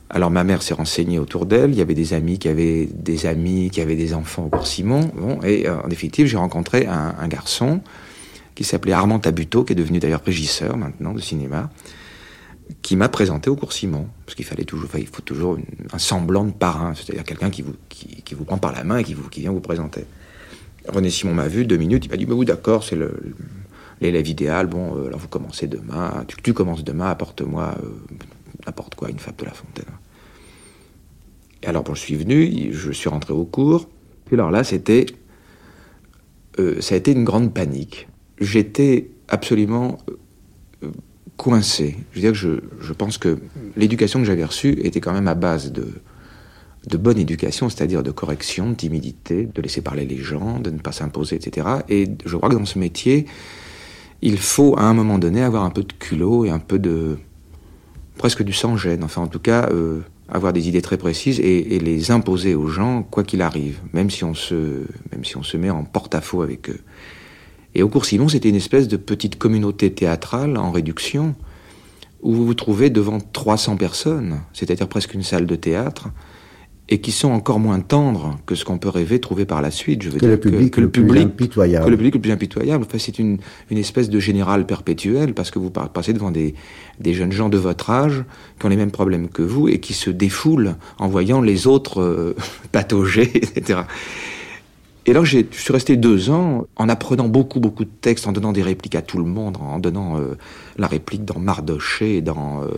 alors 0.09 0.29
ma 0.29 0.43
mère 0.43 0.61
s'est 0.61 0.73
renseignée 0.73 1.19
autour 1.19 1.45
d'elle. 1.45 1.71
Il 1.71 1.77
y 1.77 1.81
avait 1.81 1.95
des 1.95 2.13
amis 2.13 2.37
qui 2.37 2.47
avaient 2.47 2.85
des 2.85 3.25
amis 3.25 3.69
qui 3.71 3.81
avaient 3.81 3.95
des 3.95 4.13
enfants 4.13 4.45
au 4.45 4.49
cours 4.49 4.67
Simon. 4.67 5.11
Bon, 5.15 5.41
et 5.41 5.67
euh, 5.67 5.81
en 5.81 5.87
définitive, 5.87 6.27
j'ai 6.27 6.37
rencontré 6.37 6.85
un, 6.85 7.27
garçon 7.27 7.81
qui 8.53 8.63
s'appelait 8.63 8.93
Armand 8.93 9.19
Tabuteau, 9.19 9.63
qui 9.63 9.73
est 9.73 9.75
devenu 9.75 9.99
d'ailleurs 9.99 10.23
régisseur 10.23 10.77
maintenant 10.77 11.13
de 11.13 11.19
cinéma, 11.19 11.71
qui 12.83 12.95
m'a 12.95 13.09
présenté 13.09 13.49
au 13.49 13.55
cours 13.55 13.73
Simon, 13.73 14.07
parce 14.25 14.35
qu'il 14.35 14.45
fallait 14.45 14.65
toujours, 14.65 14.87
il 14.95 15.07
faut 15.07 15.23
toujours 15.23 15.57
un 15.91 15.97
semblant 15.97 16.43
de 16.43 16.51
parrain, 16.51 16.93
c'est-à-dire 16.93 17.23
quelqu'un 17.23 17.49
qui 17.49 17.63
vous, 17.63 17.73
qui, 17.89 18.35
vous 18.35 18.45
prend 18.45 18.59
par 18.59 18.71
la 18.71 18.83
main 18.83 18.97
et 18.97 19.03
qui, 19.03 19.15
vous, 19.15 19.27
qui 19.29 19.41
vient 19.41 19.51
vous 19.51 19.61
présenter. 19.61 20.05
René 20.87 21.09
Simon 21.09 21.33
m'a 21.33 21.47
vu 21.47 21.65
deux 21.65 21.77
minutes, 21.77 22.05
il 22.05 22.11
m'a 22.11 22.17
dit 22.17 22.27
bah, 22.27 22.35
oui 22.35 22.45
d'accord, 22.45 22.83
c'est 22.83 22.97
l'élève 23.99 24.27
idéal. 24.27 24.67
Bon, 24.67 24.95
euh, 24.95 25.07
alors 25.07 25.19
vous 25.19 25.27
commencez 25.27 25.65
demain, 25.65 26.23
tu, 26.27 26.35
tu 26.43 26.53
commences 26.53 26.83
demain, 26.83 27.09
apporte-moi 27.09 27.75
euh, 27.81 27.87
n'importe 28.65 28.95
quoi, 28.95 29.09
une 29.09 29.19
fable 29.19 29.37
de 29.37 29.45
la 29.45 29.53
fontaine. 29.53 29.93
Et 31.61 31.67
alors 31.67 31.83
bon, 31.83 31.93
je 31.93 32.01
suis 32.01 32.15
venu, 32.15 32.71
je 32.71 32.91
suis 32.91 33.09
rentré 33.09 33.33
au 33.33 33.45
cours. 33.45 33.89
Puis 34.25 34.35
alors 34.35 34.51
là, 34.51 34.63
c'était, 34.63 35.05
euh, 36.59 36.79
ça 36.81 36.95
a 36.95 36.97
été 36.97 37.11
une 37.11 37.23
grande 37.23 37.53
panique. 37.53 38.07
J'étais 38.39 39.09
absolument 39.29 39.97
coincé. 41.37 41.97
Je 42.11 42.15
veux 42.15 42.21
dire 42.21 42.31
que 42.31 42.37
je, 42.37 42.49
je 42.81 42.93
pense 42.93 43.17
que 43.17 43.39
l'éducation 43.75 44.19
que 44.19 44.25
j'avais 44.25 44.45
reçue 44.45 44.79
était 44.83 44.99
quand 44.99 45.13
même 45.13 45.27
à 45.27 45.35
base 45.35 45.71
de, 45.71 45.87
de 46.87 46.97
bonne 46.97 47.17
éducation, 47.17 47.69
c'est-à-dire 47.69 48.03
de 48.03 48.11
correction, 48.11 48.71
de 48.71 48.75
timidité, 48.75 49.45
de 49.45 49.61
laisser 49.61 49.81
parler 49.81 50.05
les 50.05 50.17
gens, 50.17 50.59
de 50.59 50.69
ne 50.69 50.79
pas 50.79 50.91
s'imposer, 50.91 51.35
etc. 51.35 51.67
Et 51.89 52.07
je 52.25 52.37
crois 52.37 52.49
que 52.49 52.55
dans 52.55 52.65
ce 52.65 52.79
métier, 52.79 53.25
il 54.21 54.37
faut 54.37 54.77
à 54.77 54.83
un 54.83 54.93
moment 54.93 55.17
donné 55.17 55.41
avoir 55.41 55.63
un 55.63 55.69
peu 55.69 55.83
de 55.83 55.93
culot 55.93 56.45
et 56.45 56.49
un 56.49 56.59
peu 56.59 56.79
de 56.79 57.17
presque 58.17 58.43
du 58.43 58.53
sang-gêne. 58.53 59.03
Enfin, 59.03 59.21
en 59.21 59.27
tout 59.27 59.39
cas, 59.39 59.69
euh, 59.71 60.01
avoir 60.29 60.53
des 60.53 60.67
idées 60.67 60.81
très 60.81 60.97
précises 60.97 61.39
et, 61.39 61.75
et, 61.75 61.79
les 61.79 62.11
imposer 62.11 62.55
aux 62.55 62.67
gens 62.67 63.03
quoi 63.03 63.23
qu'il 63.23 63.41
arrive, 63.41 63.79
même 63.93 64.09
si 64.09 64.23
on 64.23 64.33
se, 64.33 64.55
même 65.11 65.23
si 65.23 65.37
on 65.37 65.43
se 65.43 65.57
met 65.57 65.69
en 65.69 65.83
porte-à-faux 65.83 66.41
avec 66.41 66.69
eux. 66.69 66.79
Et 67.75 67.83
au 67.83 67.89
cours 67.89 68.05
Simon, 68.05 68.27
c'était 68.27 68.49
une 68.49 68.55
espèce 68.55 68.87
de 68.87 68.97
petite 68.97 69.37
communauté 69.37 69.91
théâtrale 69.91 70.57
en 70.57 70.71
réduction 70.71 71.35
où 72.21 72.33
vous 72.33 72.45
vous 72.45 72.53
trouvez 72.53 72.89
devant 72.89 73.19
300 73.19 73.77
personnes, 73.77 74.41
c'est-à-dire 74.53 74.87
presque 74.87 75.13
une 75.13 75.23
salle 75.23 75.45
de 75.45 75.55
théâtre, 75.55 76.09
et 76.89 76.99
qui 76.99 77.11
sont 77.11 77.31
encore 77.31 77.59
moins 77.59 77.79
tendres 77.79 78.37
que 78.45 78.55
ce 78.55 78.65
qu'on 78.65 78.77
peut 78.77 78.89
rêver 78.89 79.19
trouver 79.19 79.45
par 79.45 79.61
la 79.61 79.71
suite. 79.71 80.01
Je 80.01 80.09
veux 80.09 80.19
que, 80.19 80.25
dire 80.25 80.29
le 80.29 80.39
public, 80.39 80.73
que, 80.73 80.81
le, 80.81 80.89
public 80.89 81.13
plus 81.13 81.21
impitoyable. 81.21 81.85
Que 81.85 81.89
le 81.89 81.97
public 81.97 82.15
le 82.15 82.21
plus 82.21 82.31
impitoyable. 82.31 82.83
Enfin, 82.85 82.97
c'est 82.99 83.19
une, 83.19 83.37
une 83.71 83.77
espèce 83.77 84.09
de 84.09 84.19
général 84.19 84.65
perpétuel 84.65 85.33
parce 85.33 85.49
que 85.49 85.59
vous 85.59 85.69
passez 85.69 86.13
devant 86.13 86.31
des, 86.31 86.55
des 86.99 87.13
jeunes 87.13 87.31
gens 87.31 87.49
de 87.49 87.57
votre 87.57 87.89
âge 87.89 88.25
qui 88.59 88.65
ont 88.65 88.69
les 88.69 88.75
mêmes 88.75 88.91
problèmes 88.91 89.29
que 89.29 89.41
vous 89.41 89.69
et 89.69 89.79
qui 89.79 89.93
se 89.93 90.09
défoulent 90.09 90.75
en 90.99 91.07
voyant 91.07 91.41
les 91.41 91.67
autres 91.67 92.01
euh, 92.01 92.35
patauger, 92.71 93.31
etc. 93.35 93.81
Et 95.05 95.11
là, 95.11 95.21
je 95.25 95.39
suis 95.51 95.73
resté 95.73 95.97
deux 95.97 96.29
ans 96.29 96.65
en 96.77 96.87
apprenant 96.87 97.27
beaucoup, 97.27 97.59
beaucoup 97.59 97.83
de 97.83 97.89
textes, 97.89 98.25
en 98.25 98.31
donnant 98.31 98.53
des 98.53 98.61
répliques 98.61 98.95
à 98.95 99.01
tout 99.01 99.17
le 99.17 99.25
monde, 99.25 99.57
en 99.57 99.77
donnant 99.77 100.17
euh, 100.17 100.37
la 100.77 100.87
réplique 100.87 101.25
dans 101.25 101.39
Mardoché, 101.39 102.21
dans, 102.21 102.63
euh, 102.63 102.69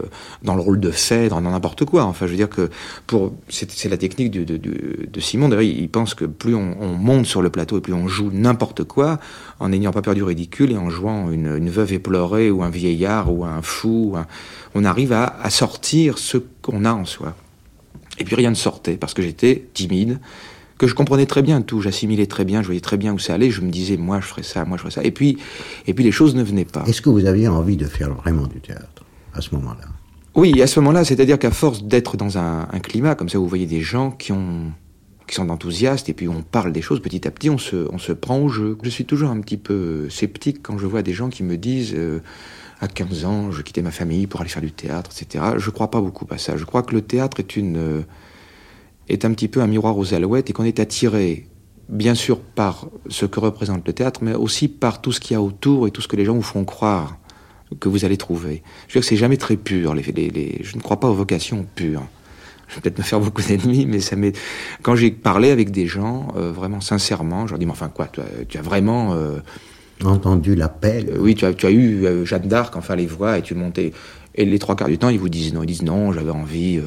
dans 0.41 0.55
le 0.55 0.61
rôle 0.61 0.79
de 0.79 0.89
Phèdre, 0.89 1.39
dans 1.39 1.51
n'importe 1.51 1.85
quoi. 1.85 2.03
Enfin, 2.03 2.25
je 2.25 2.31
veux 2.31 2.37
dire 2.37 2.49
que 2.49 2.71
pour 3.05 3.31
c'est 3.49 3.89
la 3.89 3.97
technique 3.97 4.31
de, 4.31 4.43
de, 4.43 4.57
de, 4.57 5.19
Simon. 5.19 5.49
D'ailleurs, 5.49 5.61
il 5.61 5.87
pense 5.87 6.15
que 6.15 6.25
plus 6.25 6.55
on, 6.55 6.75
on, 6.81 6.93
monte 6.93 7.27
sur 7.27 7.43
le 7.43 7.51
plateau 7.51 7.77
et 7.77 7.81
plus 7.81 7.93
on 7.93 8.07
joue 8.07 8.31
n'importe 8.33 8.85
quoi, 8.85 9.19
en 9.59 9.69
n'ayant 9.69 9.91
pas 9.91 10.01
peur 10.01 10.15
du 10.15 10.23
ridicule 10.23 10.71
et 10.71 10.77
en 10.77 10.89
jouant 10.89 11.29
une, 11.29 11.55
une 11.55 11.69
veuve 11.69 11.93
éplorée 11.93 12.49
ou 12.49 12.63
un 12.63 12.71
vieillard 12.71 13.31
ou 13.31 13.45
un 13.45 13.61
fou, 13.61 14.15
on 14.73 14.83
arrive 14.83 15.13
à, 15.13 15.25
à 15.43 15.51
sortir 15.51 16.17
ce 16.17 16.39
qu'on 16.63 16.85
a 16.85 16.93
en 16.93 17.05
soi. 17.05 17.35
Et 18.17 18.23
puis 18.23 18.35
rien 18.35 18.49
ne 18.49 18.55
sortait 18.55 18.97
parce 18.97 19.13
que 19.13 19.21
j'étais 19.21 19.67
timide 19.73 20.19
que 20.77 20.87
je 20.87 20.95
comprenais 20.95 21.25
très 21.25 21.41
bien 21.41 21.61
tout, 21.61 21.81
j'assimilais 21.81 22.25
très 22.25 22.45
bien, 22.45 22.61
je 22.61 22.67
voyais 22.67 22.81
très 22.81 22.97
bien 22.97 23.13
où 23.13 23.19
ça 23.19 23.33
allait, 23.33 23.51
je 23.51 23.61
me 23.61 23.69
disais 23.69 23.97
moi 23.97 24.19
je 24.19 24.25
ferais 24.25 24.43
ça, 24.43 24.65
moi 24.65 24.77
je 24.77 24.81
ferais 24.81 24.93
ça, 24.93 25.03
et 25.03 25.11
puis, 25.11 25.37
et 25.87 25.93
puis 25.93 26.03
les 26.03 26.11
choses 26.11 26.35
ne 26.35 26.43
venaient 26.43 26.65
pas. 26.65 26.83
Est-ce 26.85 27.01
que 27.01 27.09
vous 27.09 27.25
aviez 27.25 27.47
envie 27.47 27.77
de 27.77 27.85
faire 27.85 28.13
vraiment 28.13 28.47
du 28.47 28.59
théâtre 28.59 29.05
à 29.33 29.41
ce 29.41 29.53
moment-là? 29.55 29.85
Oui, 30.35 30.61
à 30.61 30.67
ce 30.67 30.79
moment-là, 30.81 31.05
c'est-à-dire 31.05 31.39
qu'à 31.39 31.51
force 31.51 31.83
d'être 31.83 32.17
dans 32.17 32.37
un, 32.37 32.67
un, 32.71 32.79
climat 32.79 33.15
comme 33.15 33.29
ça, 33.29 33.39
où 33.39 33.43
vous 33.43 33.47
voyez 33.47 33.67
des 33.67 33.79
gens 33.79 34.11
qui 34.11 34.33
ont 34.33 34.73
qui 35.27 35.35
sont 35.35 35.49
enthousiastes 35.49 36.09
et 36.09 36.13
puis 36.13 36.27
on 36.27 36.43
parle 36.43 36.71
des 36.71 36.81
choses 36.81 37.01
petit 37.01 37.27
à 37.27 37.31
petit, 37.31 37.49
on 37.49 37.57
se, 37.57 37.87
on 37.91 37.97
se 37.97 38.11
prend 38.11 38.37
au 38.37 38.49
jeu. 38.49 38.77
Je 38.83 38.89
suis 38.89 39.05
toujours 39.05 39.29
un 39.29 39.39
petit 39.39 39.57
peu 39.57 40.09
sceptique 40.09 40.59
quand 40.61 40.77
je 40.77 40.85
vois 40.85 41.01
des 41.01 41.13
gens 41.13 41.29
qui 41.29 41.43
me 41.43 41.57
disent 41.57 41.93
euh, 41.95 42.19
à 42.79 42.87
15 42.87 43.25
ans, 43.25 43.51
je 43.51 43.61
quittais 43.61 43.81
ma 43.81 43.91
famille 43.91 44.27
pour 44.27 44.41
aller 44.41 44.49
faire 44.49 44.61
du 44.61 44.71
théâtre, 44.71 45.11
etc. 45.15 45.43
Je 45.57 45.69
crois 45.69 45.89
pas 45.89 46.01
beaucoup 46.01 46.27
à 46.29 46.37
ça. 46.37 46.57
Je 46.57 46.65
crois 46.65 46.83
que 46.83 46.93
le 46.93 47.01
théâtre 47.01 47.39
est 47.39 47.55
une 47.55 47.77
euh, 47.77 48.01
est 49.09 49.25
un 49.25 49.31
petit 49.31 49.47
peu 49.47 49.61
un 49.61 49.67
miroir 49.67 49.97
aux 49.97 50.13
alouettes 50.13 50.49
et 50.49 50.53
qu'on 50.53 50.63
est 50.63 50.79
attiré, 50.79 51.47
bien 51.89 52.15
sûr, 52.15 52.39
par 52.39 52.87
ce 53.09 53.25
que 53.25 53.39
représente 53.39 53.85
le 53.87 53.93
théâtre, 53.93 54.21
mais 54.23 54.33
aussi 54.33 54.67
par 54.67 55.01
tout 55.01 55.11
ce 55.11 55.19
qu'il 55.19 55.33
y 55.33 55.37
a 55.37 55.41
autour 55.41 55.87
et 55.87 55.91
tout 55.91 56.01
ce 56.01 56.07
que 56.07 56.15
les 56.15 56.25
gens 56.25 56.35
vous 56.35 56.41
font 56.41 56.65
croire 56.65 57.17
que 57.79 57.89
vous 57.89 58.05
allez 58.05 58.17
trouver. 58.17 58.63
Je 58.87 58.93
veux 58.93 58.99
dire 58.99 59.01
que 59.01 59.07
c'est 59.07 59.15
jamais 59.15 59.37
très 59.37 59.57
pur. 59.57 59.93
Les, 59.93 60.03
les, 60.03 60.59
je 60.61 60.75
ne 60.75 60.81
crois 60.81 60.99
pas 60.99 61.09
aux 61.09 61.15
vocations 61.15 61.65
pures. 61.75 62.03
Je 62.67 62.75
vais 62.75 62.81
peut-être 62.81 62.97
me 62.97 63.03
faire 63.03 63.19
beaucoup 63.19 63.41
d'ennemis, 63.41 63.85
mais 63.85 63.99
ça 63.99 64.15
m'est. 64.15 64.35
Quand 64.81 64.95
j'ai 64.95 65.11
parlé 65.11 65.51
avec 65.51 65.71
des 65.71 65.85
gens, 65.85 66.29
euh, 66.35 66.51
vraiment 66.51 66.81
sincèrement, 66.81 67.45
je 67.45 67.51
leur 67.51 67.59
dis, 67.59 67.65
mais 67.65 67.71
enfin 67.71 67.89
quoi, 67.89 68.07
tu 68.07 68.21
as, 68.21 68.45
tu 68.47 68.57
as 68.57 68.61
vraiment. 68.61 69.13
Euh, 69.13 69.39
entendu 70.03 70.55
l'appel. 70.55 71.09
Euh, 71.09 71.17
oui, 71.19 71.35
tu 71.35 71.45
as, 71.45 71.53
tu 71.53 71.65
as 71.65 71.71
eu 71.71 72.05
euh, 72.05 72.25
Jeanne 72.25 72.47
d'Arc, 72.47 72.75
enfin 72.75 72.95
les 72.95 73.05
voix, 73.05 73.37
et 73.37 73.41
tu 73.41 73.53
montais. 73.53 73.93
Et 74.33 74.45
les 74.45 74.59
trois 74.59 74.75
quarts 74.75 74.89
du 74.89 74.97
temps, 74.97 75.09
ils 75.09 75.19
vous 75.19 75.29
disent 75.29 75.53
non, 75.53 75.63
ils 75.63 75.67
disent 75.67 75.83
non, 75.83 76.11
j'avais 76.11 76.31
envie. 76.31 76.81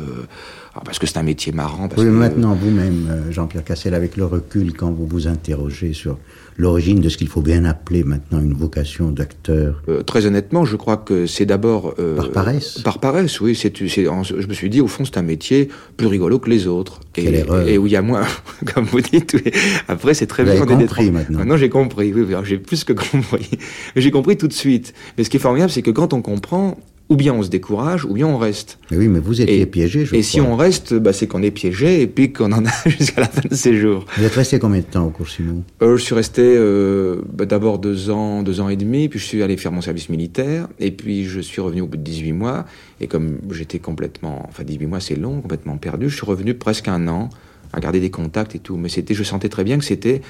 Ah, 0.79 0.83
parce 0.85 1.01
que 1.01 1.09
c'est 1.09 1.19
un 1.19 1.25
métier 1.25 1.51
marrant. 1.51 1.89
Parce 1.89 2.03
oui, 2.03 2.07
que, 2.07 2.13
maintenant, 2.13 2.55
vous-même, 2.55 3.09
euh, 3.11 3.33
Jean-Pierre 3.33 3.65
Cassel, 3.65 3.95
avec 3.95 4.17
le 4.17 4.25
recul, 4.25 4.73
quand 4.75 4.93
vous 4.93 5.09
vous 5.09 5.27
interrogez 5.27 5.93
sur 5.93 6.19
l'origine 6.57 7.01
de 7.01 7.09
ce 7.09 7.17
qu'il 7.17 7.27
faut 7.27 7.41
bien 7.41 7.65
appeler 7.65 8.05
maintenant 8.05 8.41
une 8.41 8.55
vocation 8.55 9.11
d'acteur 9.11 9.83
euh, 9.89 10.05
Très 10.05 10.27
honnêtement, 10.27 10.65
je 10.65 10.77
crois 10.77 10.97
que 10.97 11.27
c'est 11.27 11.47
d'abord... 11.47 11.95
Euh, 11.99 12.15
par 12.15 12.31
paresse 12.31 12.79
Par 12.79 13.01
paresse, 13.01 13.41
oui. 13.41 13.57
C'est, 13.57 13.77
je 13.77 14.47
me 14.47 14.55
suis 14.55 14.71
dit, 14.71 14.81
au 14.81 14.87
fond, 14.87 15.05
c'est 15.05 15.17
un 15.17 15.23
métier 15.23 15.69
plus 15.97 16.07
rigolo 16.07 16.39
que 16.39 16.49
les 16.49 16.69
autres. 16.69 17.01
Et, 17.17 17.25
erreur. 17.25 17.67
et 17.67 17.77
où 17.77 17.89
il 17.89 17.93
y 17.93 17.97
a 17.97 18.03
moins, 18.03 18.23
comme 18.73 18.85
vous 18.85 19.01
dites. 19.01 19.35
Oui. 19.35 19.51
Après, 19.89 20.15
c'est 20.15 20.29
très 20.29 20.45
vous 20.45 20.53
bien. 20.53 20.63
Avez 20.63 20.77
compris 20.77 21.11
maintenant. 21.11 21.39
Maintenant, 21.39 21.57
j'ai 21.57 21.71
compris. 21.71 22.13
Oui, 22.13 22.25
j'ai 22.45 22.59
plus 22.59 22.85
que 22.85 22.93
compris. 23.11 23.51
J'ai 23.97 24.13
compris 24.13 24.37
tout 24.37 24.49
de 24.49 24.53
suite. 24.53 24.95
Mais 25.17 25.25
ce 25.25 25.31
qui 25.31 25.39
est 25.39 25.41
formidable, 25.41 25.73
c'est 25.73 25.83
que 25.83 25.91
quand 25.91 26.13
on 26.13 26.23
comprend, 26.23 26.79
ou 27.09 27.17
bien 27.17 27.33
on 27.33 27.43
se 27.43 27.49
décourage, 27.49 28.05
ou 28.05 28.13
bien 28.15 28.27
on 28.27 28.37
reste. 28.37 28.79
Mais 28.91 28.97
oui, 28.99 29.09
mais 29.09 29.19
vous 29.19 29.41
étiez 29.41 29.61
et, 29.61 29.67
piégé, 29.67 30.01
je 30.05 30.15
Et 30.15 30.21
crois. 30.21 30.31
si 30.31 30.41
on 30.41 30.57
reste, 30.57 30.93
bah, 30.95 31.13
c'est 31.15 31.27
qu'on 31.27 31.43
est 31.43 31.51
piégé 31.51 32.03
et 32.03 32.07
puis 32.07 32.33
qu'on 32.33 32.53
en 32.53 32.65
a 32.67 32.71
jusqu'à 32.87 33.23
la 33.23 33.29
fin 33.29 33.41
de 33.49 33.55
ses 33.55 33.77
jours. 33.79 34.05
Vous 34.17 34.25
êtes 34.25 34.35
resté 34.35 34.59
combien 34.59 34.81
de 34.81 34.85
temps 34.85 35.07
au 35.07 35.11
cours 35.11 35.29
Simon? 35.29 35.63
Euh, 35.83 35.97
Je 35.97 36.03
suis 36.03 36.15
resté 36.15 36.43
euh, 36.45 37.23
bah, 37.33 37.47
d'abord 37.47 37.79
deux 37.79 38.11
ans, 38.11 38.43
deux 38.43 38.61
ans 38.61 38.69
et 38.69 38.77
demi, 38.77 39.09
puis 39.09 39.19
je 39.19 39.25
suis 39.25 39.43
allé 39.43 39.57
faire 39.57 39.73
mon 39.73 39.81
service 39.81 40.09
militaire, 40.11 40.69
et 40.79 40.91
puis 40.91 41.25
je 41.25 41.41
suis 41.41 41.61
revenu 41.63 41.81
au 41.81 41.87
bout 41.87 41.97
de 41.97 42.03
18 42.03 42.33
mois, 42.33 42.67
et 43.01 43.07
comme 43.07 43.39
j'étais 43.53 43.79
complètement, 43.79 44.45
enfin 44.49 44.65
18 44.65 44.87
mois 44.87 45.01
c'est 45.01 45.17
long, 45.17 45.41
complètement 45.41 45.77
perdu, 45.79 46.11
je 46.11 46.17
suis 46.17 46.27
revenu 46.27 46.55
presque 46.55 46.89
un 46.89 47.09
an 47.09 47.31
à 47.73 47.81
garder 47.81 48.01
des 48.01 48.11
contacts 48.11 48.55
et 48.55 48.59
tout, 48.59 48.77
mais 48.77 48.89
c'était, 48.89 49.15
je 49.15 49.23
sentais 49.23 49.49
très 49.49 49.65
bien 49.65 49.79
que 49.79 49.85
c'était 49.85 50.21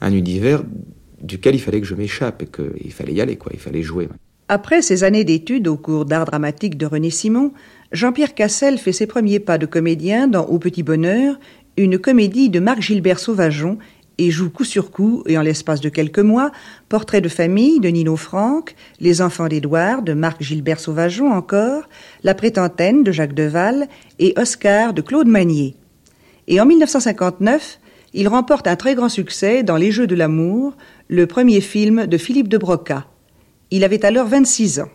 un 0.00 0.12
univers 0.12 0.62
duquel 1.22 1.54
il 1.54 1.58
fallait 1.58 1.80
que 1.80 1.86
je 1.86 1.94
m'échappe 1.94 2.42
et 2.42 2.46
qu'il 2.46 2.92
fallait 2.92 3.12
y 3.14 3.20
aller, 3.20 3.36
quoi, 3.36 3.50
il 3.54 3.58
fallait 3.60 3.82
jouer. 3.82 4.08
Après 4.50 4.80
ses 4.80 5.04
années 5.04 5.24
d'études 5.24 5.68
au 5.68 5.76
cours 5.76 6.06
d'art 6.06 6.24
dramatique 6.24 6.78
de 6.78 6.86
René 6.86 7.10
Simon, 7.10 7.52
Jean-Pierre 7.92 8.34
Cassel 8.34 8.78
fait 8.78 8.92
ses 8.92 9.06
premiers 9.06 9.40
pas 9.40 9.58
de 9.58 9.66
comédien 9.66 10.26
dans 10.26 10.46
Au 10.46 10.58
Petit 10.58 10.82
Bonheur, 10.82 11.38
une 11.76 11.98
comédie 11.98 12.48
de 12.48 12.58
Marc 12.58 12.80
Gilbert 12.80 13.18
Sauvageon, 13.18 13.76
et 14.16 14.30
joue 14.30 14.48
coup 14.48 14.64
sur 14.64 14.90
coup, 14.90 15.22
et 15.26 15.36
en 15.36 15.42
l'espace 15.42 15.82
de 15.82 15.90
quelques 15.90 16.18
mois, 16.18 16.50
Portrait 16.88 17.20
de 17.20 17.28
famille 17.28 17.78
de 17.78 17.90
Nino 17.90 18.16
Franck, 18.16 18.74
Les 19.00 19.20
enfants 19.20 19.48
d'Édouard 19.48 20.00
de 20.00 20.14
Marc 20.14 20.42
Gilbert 20.42 20.80
Sauvageon 20.80 21.30
encore, 21.30 21.82
La 22.24 22.34
prétentaine 22.34 23.04
de 23.04 23.12
Jacques 23.12 23.34
Deval 23.34 23.86
et 24.18 24.32
Oscar 24.38 24.94
de 24.94 25.02
Claude 25.02 25.28
Magnier. 25.28 25.76
Et 26.46 26.58
en 26.58 26.64
1959, 26.64 27.80
il 28.14 28.28
remporte 28.28 28.66
un 28.66 28.76
très 28.76 28.94
grand 28.94 29.10
succès 29.10 29.62
dans 29.62 29.76
Les 29.76 29.92
Jeux 29.92 30.06
de 30.06 30.14
l'amour, 30.14 30.74
le 31.08 31.26
premier 31.26 31.60
film 31.60 32.06
de 32.06 32.16
Philippe 32.16 32.48
de 32.48 32.56
Broca. 32.56 33.06
Il 33.70 33.84
avait 33.84 34.04
alors 34.04 34.26
26 34.26 34.80
ans. 34.80 34.88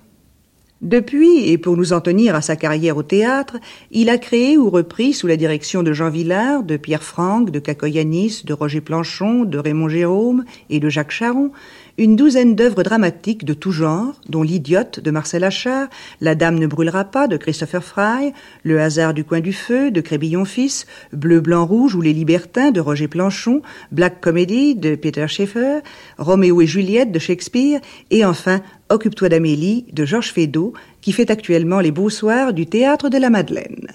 Depuis, 0.84 1.50
et 1.50 1.58
pour 1.58 1.78
nous 1.78 1.94
en 1.94 2.02
tenir 2.02 2.36
à 2.36 2.42
sa 2.42 2.58
carrière 2.58 2.98
au 2.98 3.04
théâtre, 3.04 3.56
il 3.92 4.10
a 4.10 4.18
créé 4.18 4.58
ou 4.58 4.70
repris, 4.70 5.14
sous 5.14 5.28
la 5.28 5.38
direction 5.38 5.82
de 5.82 5.94
Jean 5.94 6.10
Villard, 6.10 6.64
de 6.64 6.76
Pierre 6.76 7.04
Franck, 7.04 7.52
de 7.52 7.60
Cacoyanis, 7.60 8.42
de 8.44 8.52
Roger 8.52 8.82
Planchon, 8.82 9.46
de 9.46 9.58
Raymond 9.58 9.88
Jérôme 9.88 10.44
et 10.70 10.82
de 10.82 10.90
Jacques 10.90 11.12
Charon, 11.12 11.52
une 11.98 12.16
douzaine 12.16 12.56
d'œuvres 12.56 12.82
dramatiques 12.82 13.46
de 13.46 13.54
tout 13.54 13.72
genre, 13.72 14.20
dont 14.28 14.42
L'Idiote 14.42 15.00
de 15.00 15.12
Marcel 15.12 15.44
Achard, 15.44 15.90
La 16.22 16.34
Dame 16.34 16.58
ne 16.58 16.66
brûlera 16.66 17.04
pas 17.06 17.28
de 17.28 17.38
Christopher 17.38 17.84
Fry, 17.84 18.34
Le 18.64 18.82
hasard 18.82 19.14
du 19.14 19.24
coin 19.24 19.42
du 19.42 19.54
feu 19.54 19.92
de 19.92 20.02
Crébillon 20.02 20.46
fils, 20.46 20.88
Bleu, 21.12 21.40
blanc, 21.40 21.66
rouge 21.66 21.94
ou 21.94 22.02
Les 22.02 22.14
Libertins 22.14 22.72
de 22.72 22.80
Roger 22.80 23.08
Planchon, 23.08 23.62
Black 23.92 24.22
Comedy 24.22 24.76
de 24.76 24.96
Peter 24.96 25.28
Schaeffer, 25.28 25.80
Roméo 26.18 26.62
et 26.62 26.68
Juliette 26.68 27.12
de 27.12 27.20
Shakespeare, 27.20 27.80
et 28.10 28.26
enfin 28.26 28.62
Occupe-toi 28.90 29.30
d'Amélie 29.30 29.86
de 29.94 30.06
Georges 30.06 30.34
Feydeau, 30.34 30.74
qui 31.02 31.12
fait 31.12 31.30
actuellement 31.30 31.80
les 31.80 31.92
beaux 31.92 32.10
soirs 32.10 32.54
du 32.54 32.66
théâtre 32.66 33.10
de 33.10 33.18
la 33.18 33.30
Madeleine. 33.30 33.88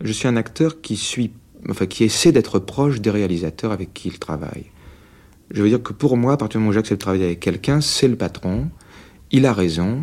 Je 0.00 0.12
suis 0.12 0.28
un 0.28 0.36
acteur 0.36 0.80
qui 0.80 0.96
suit, 0.96 1.32
enfin 1.68 1.86
qui 1.86 2.04
essaie 2.04 2.32
d'être 2.32 2.58
proche 2.58 3.00
des 3.00 3.10
réalisateurs 3.10 3.72
avec 3.72 3.92
qui 3.92 4.08
il 4.08 4.18
travaille. 4.18 4.66
Je 5.50 5.62
veux 5.62 5.68
dire 5.68 5.82
que 5.82 5.92
pour 5.92 6.16
moi, 6.16 6.34
à 6.34 6.36
partir 6.36 6.58
du 6.58 6.62
moment 6.62 6.70
où 6.70 6.74
j'accepte 6.74 7.00
de 7.00 7.04
travailler 7.04 7.24
avec 7.24 7.40
quelqu'un, 7.40 7.80
c'est 7.80 8.08
le 8.08 8.16
patron, 8.16 8.68
il 9.30 9.46
a 9.46 9.52
raison, 9.52 10.02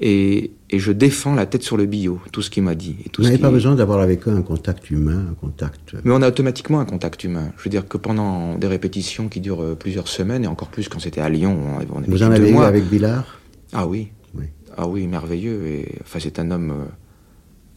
Et, 0.00 0.50
et, 0.70 0.80
je 0.80 0.90
défends 0.90 1.34
la 1.36 1.46
tête 1.46 1.62
sur 1.62 1.76
le 1.76 1.86
bio, 1.86 2.20
tout 2.32 2.42
ce 2.42 2.50
qu'il 2.50 2.64
m'a 2.64 2.74
dit. 2.74 2.96
Et 3.06 3.08
tout 3.10 3.22
Vous 3.22 3.28
n'avez 3.28 3.38
pas 3.38 3.50
besoin 3.50 3.76
d'avoir 3.76 4.00
avec 4.00 4.26
eux 4.26 4.32
un 4.32 4.42
contact 4.42 4.90
humain, 4.90 5.26
un 5.30 5.34
contact... 5.34 5.94
Mais 6.02 6.12
on 6.12 6.20
a 6.20 6.28
automatiquement 6.28 6.80
un 6.80 6.84
contact 6.84 7.22
humain. 7.22 7.52
Je 7.56 7.62
veux 7.62 7.70
dire 7.70 7.86
que 7.86 7.96
pendant 7.96 8.58
des 8.58 8.66
répétitions 8.66 9.28
qui 9.28 9.40
durent 9.40 9.62
euh, 9.62 9.74
plusieurs 9.76 10.08
semaines, 10.08 10.42
et 10.42 10.48
encore 10.48 10.68
plus 10.68 10.88
quand 10.88 10.98
c'était 10.98 11.20
à 11.20 11.28
Lyon, 11.28 11.56
on, 11.94 12.00
Vous 12.00 12.22
en 12.24 12.32
avez 12.32 12.50
eu 12.50 12.54
mois. 12.54 12.66
avec 12.66 12.84
Billard? 12.90 13.38
Ah 13.72 13.86
oui. 13.86 14.08
Oui. 14.34 14.46
Ah 14.76 14.88
oui, 14.88 15.06
merveilleux. 15.06 15.64
Et, 15.66 15.94
enfin, 16.02 16.18
c'est 16.20 16.40
un 16.40 16.50
homme 16.50 16.70
euh, 16.72 16.84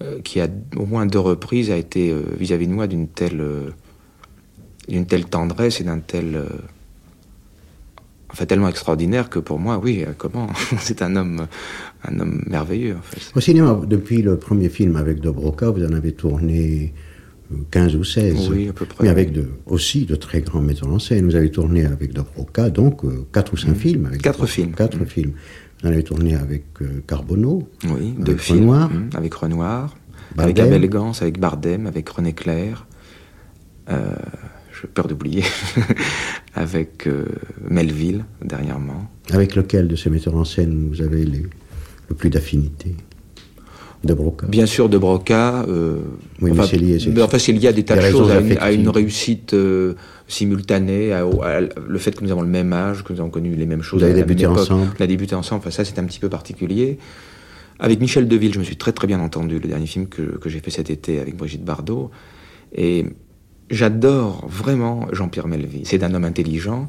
euh, 0.03 0.19
qui, 0.21 0.39
a 0.41 0.47
au 0.75 0.85
moins 0.85 1.05
deux 1.05 1.19
reprises, 1.19 1.69
a 1.71 1.77
été 1.77 2.11
euh, 2.11 2.23
vis-à-vis 2.37 2.67
de 2.67 2.73
moi 2.73 2.87
d'une 2.87 3.07
telle, 3.07 3.41
euh, 3.41 3.69
d'une 4.87 5.05
telle 5.05 5.25
tendresse 5.25 5.81
et 5.81 5.83
d'un 5.83 5.99
tel. 5.99 6.43
Euh, 8.29 8.33
enfin, 8.33 8.45
tellement 8.45 8.69
extraordinaire 8.69 9.29
que 9.29 9.39
pour 9.39 9.59
moi, 9.59 9.79
oui, 9.83 10.03
euh, 10.07 10.11
comment 10.17 10.47
C'est 10.79 11.01
un 11.01 11.15
homme, 11.15 11.47
un 12.03 12.19
homme 12.19 12.43
merveilleux, 12.47 12.95
en 12.97 13.01
fait. 13.01 13.21
Au 13.35 13.39
cinéma, 13.41 13.79
depuis 13.87 14.21
le 14.21 14.37
premier 14.37 14.69
film 14.69 14.95
avec 14.95 15.19
Dobroka, 15.19 15.69
vous 15.69 15.83
en 15.83 15.93
avez 15.93 16.11
tourné 16.13 16.93
euh, 17.51 17.55
15 17.71 17.95
ou 17.95 18.03
16. 18.03 18.49
Oui, 18.51 18.69
à 18.69 18.73
peu 18.73 18.85
près. 18.85 19.03
Mais 19.05 19.09
avec 19.09 19.31
de, 19.31 19.47
aussi 19.65 20.05
de 20.05 20.15
très 20.15 20.41
grands 20.41 20.61
metteurs 20.61 20.89
en 20.89 20.99
scène. 20.99 21.25
Vous 21.25 21.35
avez 21.35 21.51
tourné 21.51 21.85
avec 21.85 22.13
Dobroka, 22.13 22.69
donc 22.69 23.01
4 23.31 23.53
ou 23.53 23.57
5 23.57 23.75
films. 23.75 24.05
Avec 24.07 24.19
Mm. 24.19 24.23
Quatre 24.23 24.33
Dobroka. 24.39 24.51
films. 24.53 24.71
Quatre 24.73 24.97
Mm. 24.99 25.05
films. 25.05 25.31
Vous 25.81 25.89
en 25.89 25.91
avez 25.91 26.03
tourné 26.03 26.35
avec 26.35 26.63
euh, 26.81 27.01
Carbonneau. 27.07 27.69
Oui, 27.83 27.89
Avec 28.15 28.19
deux 28.23 28.37
films. 28.37 28.59
Renoir. 28.61 28.89
hum, 28.91 29.09
avec 29.15 29.33
Renoir. 29.35 29.95
Bardem. 30.35 30.43
Avec 30.43 30.59
Abel 30.59 30.89
Gance, 30.89 31.21
avec 31.21 31.39
Bardem, 31.39 31.85
avec 31.87 32.09
René 32.09 32.33
Clair. 32.33 32.85
Euh, 33.89 34.11
peur 34.93 35.07
d'oublier. 35.07 35.43
avec 36.55 37.07
euh, 37.07 37.25
Melville, 37.69 38.25
dernièrement. 38.43 39.09
Avec 39.31 39.55
lequel 39.55 39.87
de 39.87 39.95
ces 39.95 40.09
metteurs 40.09 40.35
en 40.35 40.45
scène 40.45 40.89
vous 40.91 41.01
avez 41.01 41.23
les- 41.25 41.45
le 42.09 42.15
plus 42.15 42.29
d'affinité? 42.29 42.95
Dobroka. 44.03 44.45
Bien 44.47 44.67
sûr, 44.67 44.89
de 44.89 44.97
Broca. 44.97 45.63
euh, 45.67 45.97
Oui, 46.41 46.51
mais 46.53 46.65
c'est 46.67 46.77
lié, 46.77 46.99
c'est- 46.99 47.19
enfin, 47.21 47.39
c'est 47.39 47.51
lié 47.51 47.67
à 47.67 47.73
des 47.73 47.83
tas 47.83 47.95
de 47.95 48.01
choses, 48.11 48.29
à 48.31 48.39
une, 48.39 48.57
à 48.59 48.71
une 48.71 48.89
réussite 48.89 49.53
euh, 49.55 49.95
simultanée, 50.27 51.13
à- 51.13 51.25
le 51.61 51.97
fait 51.97 52.15
que 52.15 52.23
nous 52.23 52.31
avons 52.31 52.41
le 52.43 52.47
même 52.47 52.73
âge, 52.73 53.03
que 53.03 53.11
nous 53.11 53.19
avons 53.19 53.31
connu 53.31 53.55
les 53.55 53.65
mêmes 53.65 53.81
choses. 53.81 53.99
Vous 53.99 54.05
avez 54.05 54.13
débuté 54.13 54.45
ensemble. 54.45 54.91
On 54.99 55.03
a 55.03 55.07
débuté 55.07 55.33
ensemble. 55.35 55.59
Enfin, 55.61 55.71
ça, 55.71 55.83
c'est 55.83 55.97
un 55.99 56.03
petit 56.05 56.19
peu 56.19 56.29
particulier. 56.29 56.99
Avec 57.79 57.99
Michel 57.99 58.27
Deville, 58.27 58.53
je 58.53 58.59
me 58.59 58.63
suis 58.63 58.77
très 58.77 58.91
très 58.91 59.07
bien 59.07 59.19
entendu. 59.19 59.59
Le 59.59 59.67
dernier 59.67 59.87
film 59.87 60.07
que, 60.07 60.21
que 60.37 60.47
j'ai 60.49 60.59
fait 60.59 60.71
cet 60.71 60.89
été 60.91 61.19
avec 61.19 61.35
Brigitte 61.35 61.65
Bardot. 61.65 62.11
Et 62.75 63.05
j'adore 63.69 64.47
vraiment 64.47 65.07
Jean-Pierre 65.11 65.47
Melville. 65.47 65.85
C'est 65.85 66.03
un 66.03 66.13
homme 66.13 66.25
intelligent. 66.25 66.87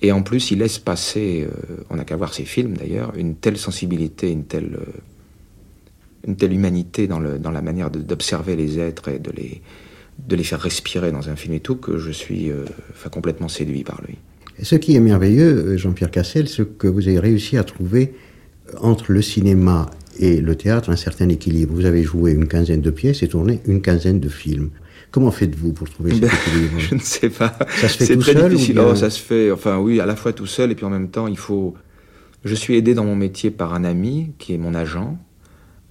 Et 0.00 0.12
en 0.12 0.22
plus, 0.22 0.50
il 0.50 0.58
laisse 0.58 0.78
passer, 0.78 1.46
euh, 1.48 1.76
on 1.88 1.96
n'a 1.96 2.04
qu'à 2.04 2.16
voir 2.16 2.34
ses 2.34 2.44
films 2.44 2.76
d'ailleurs, 2.76 3.12
une 3.16 3.36
telle 3.36 3.56
sensibilité, 3.56 4.30
une 4.30 4.44
telle, 4.44 4.76
euh, 4.78 6.26
une 6.26 6.36
telle 6.36 6.52
humanité 6.52 7.06
dans, 7.06 7.20
le, 7.20 7.38
dans 7.38 7.50
la 7.50 7.62
manière 7.62 7.90
d'observer 7.90 8.56
les 8.56 8.78
êtres 8.78 9.08
et 9.08 9.18
de 9.18 9.30
les, 9.30 9.62
de 10.26 10.36
les 10.36 10.44
faire 10.44 10.60
respirer 10.60 11.10
dans 11.12 11.30
un 11.30 11.36
film 11.36 11.54
et 11.54 11.60
tout, 11.60 11.76
que 11.76 11.98
je 11.98 12.10
suis 12.10 12.50
euh, 12.50 12.64
complètement 13.10 13.48
séduit 13.48 13.84
par 13.84 14.02
lui. 14.06 14.18
Ce 14.62 14.74
qui 14.74 14.94
est 14.94 15.00
merveilleux, 15.00 15.76
Jean-Pierre 15.76 16.10
Cassel, 16.10 16.48
c'est 16.48 16.76
que 16.76 16.86
vous 16.86 17.08
avez 17.08 17.18
réussi 17.18 17.56
à 17.56 17.64
trouver 17.64 18.14
entre 18.80 19.12
le 19.12 19.22
cinéma 19.22 19.90
et 20.18 20.40
le 20.40 20.54
théâtre 20.54 20.90
un 20.90 20.96
certain 20.96 21.28
équilibre. 21.28 21.74
Vous 21.74 21.86
avez 21.86 22.02
joué 22.02 22.32
une 22.32 22.46
quinzaine 22.46 22.80
de 22.80 22.90
pièces 22.90 23.22
et 23.22 23.28
tourné 23.28 23.60
une 23.66 23.80
quinzaine 23.80 24.20
de 24.20 24.28
films. 24.28 24.70
Comment 25.14 25.30
faites-vous 25.30 25.72
pour 25.72 25.88
trouver 25.88 26.10
cet 26.12 26.22
Ben, 26.22 26.30
équilibre 26.48 26.74
Je 26.90 26.94
ne 26.96 27.00
sais 27.00 27.30
pas. 27.30 27.56
Ça 27.76 27.88
se 27.88 27.98
fait 27.98 28.04
C'est 28.06 28.14
tout 28.16 28.22
très 28.22 28.32
seul 28.32 28.46
ou 28.46 28.48
difficile. 28.56 28.74
bien- 28.74 28.86
Oh, 28.90 28.94
ça 28.96 29.10
se 29.10 29.20
fait, 29.20 29.52
enfin 29.52 29.78
oui, 29.78 30.00
à 30.00 30.06
la 30.06 30.16
fois 30.16 30.32
tout 30.32 30.46
seul 30.46 30.72
et 30.72 30.74
puis 30.74 30.84
en 30.84 30.90
même 30.90 31.08
temps, 31.08 31.28
il 31.28 31.38
faut. 31.38 31.74
Je 32.44 32.54
suis 32.56 32.74
aidé 32.76 32.94
dans 32.94 33.04
mon 33.04 33.14
métier 33.14 33.50
par 33.52 33.74
un 33.74 33.84
ami 33.84 34.32
qui 34.38 34.54
est 34.54 34.58
mon 34.58 34.74
agent, 34.74 35.16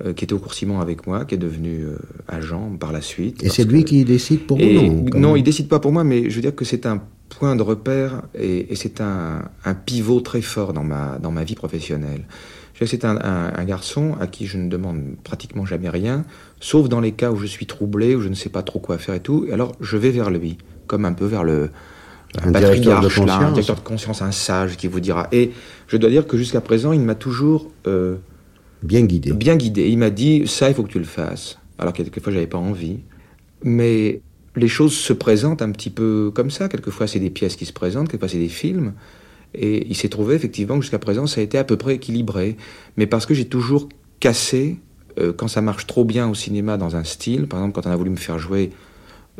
euh, 0.05 0.11
qui 0.11 0.25
était 0.25 0.33
au 0.33 0.39
cours 0.39 0.53
Simon 0.53 0.81
avec 0.81 1.07
moi, 1.07 1.23
qui 1.23 1.35
est 1.35 1.37
devenu 1.39 1.83
euh, 1.85 1.97
agent 2.27 2.75
par 2.79 2.91
la 2.91 2.99
suite. 3.01 3.41
Et 3.43 3.49
c'est 3.49 3.63
lui 3.63 3.83
que- 3.85 3.89
qui 3.89 4.03
décide 4.03 4.41
pour 4.45 4.57
vous 4.57 4.63
Et 4.63 4.75
non 4.89 4.93
non, 4.93 5.05
Comment 5.09 5.35
il 5.37 5.43
décide 5.43 5.69
pas 5.69 5.79
pour 5.79 5.93
moi, 5.93 6.03
mais 6.03 6.29
je 6.29 6.35
veux 6.35 6.41
dire 6.41 6.53
que 6.53 6.65
c'est 6.65 6.85
un 6.85 7.01
point 7.29 7.55
de 7.55 7.63
repère 7.63 8.23
et, 8.37 8.71
et 8.71 8.75
c'est 8.75 8.99
un, 9.01 9.43
un 9.63 9.73
pivot 9.73 10.19
très 10.19 10.41
fort 10.41 10.73
dans 10.73 10.83
ma, 10.83 11.17
dans 11.17 11.31
ma 11.31 11.43
vie 11.45 11.55
professionnelle. 11.55 12.25
C'est 12.73 13.05
un, 13.05 13.15
un- 13.17 13.53
un 13.55 13.63
garçon 13.65 14.15
à 14.19 14.27
qui 14.27 14.45
je 14.45 14.57
ne 14.57 14.67
demande 14.69 15.01
pratiquement 15.23 15.65
jamais 15.65 15.89
rien, 15.89 16.25
sauf 16.59 16.89
dans 16.89 16.99
les 16.99 17.11
cas 17.13 17.31
où 17.31 17.37
je 17.37 17.45
suis 17.45 17.65
troublé, 17.65 18.15
où 18.15 18.21
je 18.21 18.27
ne 18.29 18.33
sais 18.35 18.49
pas 18.49 18.61
trop 18.63 18.79
quoi 18.79 18.97
faire 18.97 19.15
et 19.15 19.19
tout. 19.21 19.45
Et 19.47 19.53
alors 19.53 19.73
je 19.79 19.95
vais 19.97 20.09
vers 20.11 20.29
lui, 20.29 20.57
comme 20.87 21.05
un 21.05 21.13
peu 21.13 21.25
vers 21.25 21.43
le 21.43 21.69
Un 22.43 22.51
directeur 22.51 22.99
de 22.99 23.07
patriarche, 23.07 23.17
là, 23.19 23.23
un 23.23 23.27
conscience. 23.27 23.53
directeur 23.53 23.75
de 23.77 23.81
conscience, 23.81 24.21
un 24.21 24.31
sage 24.31 24.75
qui 24.75 24.87
vous 24.87 24.99
dira. 24.99 25.27
Et 25.31 25.51
je 25.87 25.97
dois 25.97 26.09
dire 26.09 26.25
que 26.27 26.35
jusqu'à 26.35 26.61
présent, 26.61 26.91
il 26.91 26.99
m'a 27.01 27.15
toujours 27.15 27.69
euh, 27.87 28.15
Bien 28.81 29.01
guidé. 29.05 29.31
bien 29.31 29.55
guidé. 29.55 29.87
Il 29.87 29.97
m'a 29.99 30.09
dit 30.09 30.43
ça, 30.47 30.67
il 30.67 30.75
faut 30.75 30.83
que 30.83 30.91
tu 30.91 30.99
le 30.99 31.05
fasses. 31.05 31.57
Alors 31.79 31.93
que 31.93 32.01
quelquefois, 32.03 32.33
j'avais 32.33 32.47
pas 32.47 32.57
envie. 32.57 32.99
Mais 33.63 34.21
les 34.55 34.67
choses 34.67 34.93
se 34.93 35.13
présentent 35.13 35.61
un 35.61 35.71
petit 35.71 35.89
peu 35.89 36.31
comme 36.35 36.49
ça. 36.51 36.67
Quelquefois, 36.67 37.07
c'est 37.07 37.19
des 37.19 37.29
pièces 37.29 37.55
qui 37.55 37.65
se 37.65 37.71
présentent, 37.73 38.09
quelquefois, 38.09 38.27
c'est 38.29 38.39
des 38.39 38.49
films. 38.49 38.93
Et 39.55 39.87
il 39.87 39.95
s'est 39.95 40.09
trouvé 40.09 40.35
effectivement 40.35 40.75
que 40.75 40.81
jusqu'à 40.81 40.99
présent, 40.99 41.27
ça 41.27 41.41
a 41.41 41.43
été 41.43 41.57
à 41.57 41.63
peu 41.63 41.77
près 41.77 41.95
équilibré. 41.95 42.57
Mais 42.97 43.07
parce 43.07 43.25
que 43.25 43.33
j'ai 43.33 43.45
toujours 43.45 43.89
cassé, 44.19 44.77
euh, 45.19 45.33
quand 45.33 45.47
ça 45.47 45.61
marche 45.61 45.85
trop 45.87 46.05
bien 46.05 46.29
au 46.29 46.33
cinéma 46.33 46.77
dans 46.77 46.95
un 46.95 47.03
style, 47.03 47.47
par 47.47 47.59
exemple, 47.59 47.75
quand 47.75 47.87
on 47.87 47.91
a 47.91 47.95
voulu 47.95 48.09
me 48.09 48.15
faire 48.15 48.39
jouer 48.39 48.71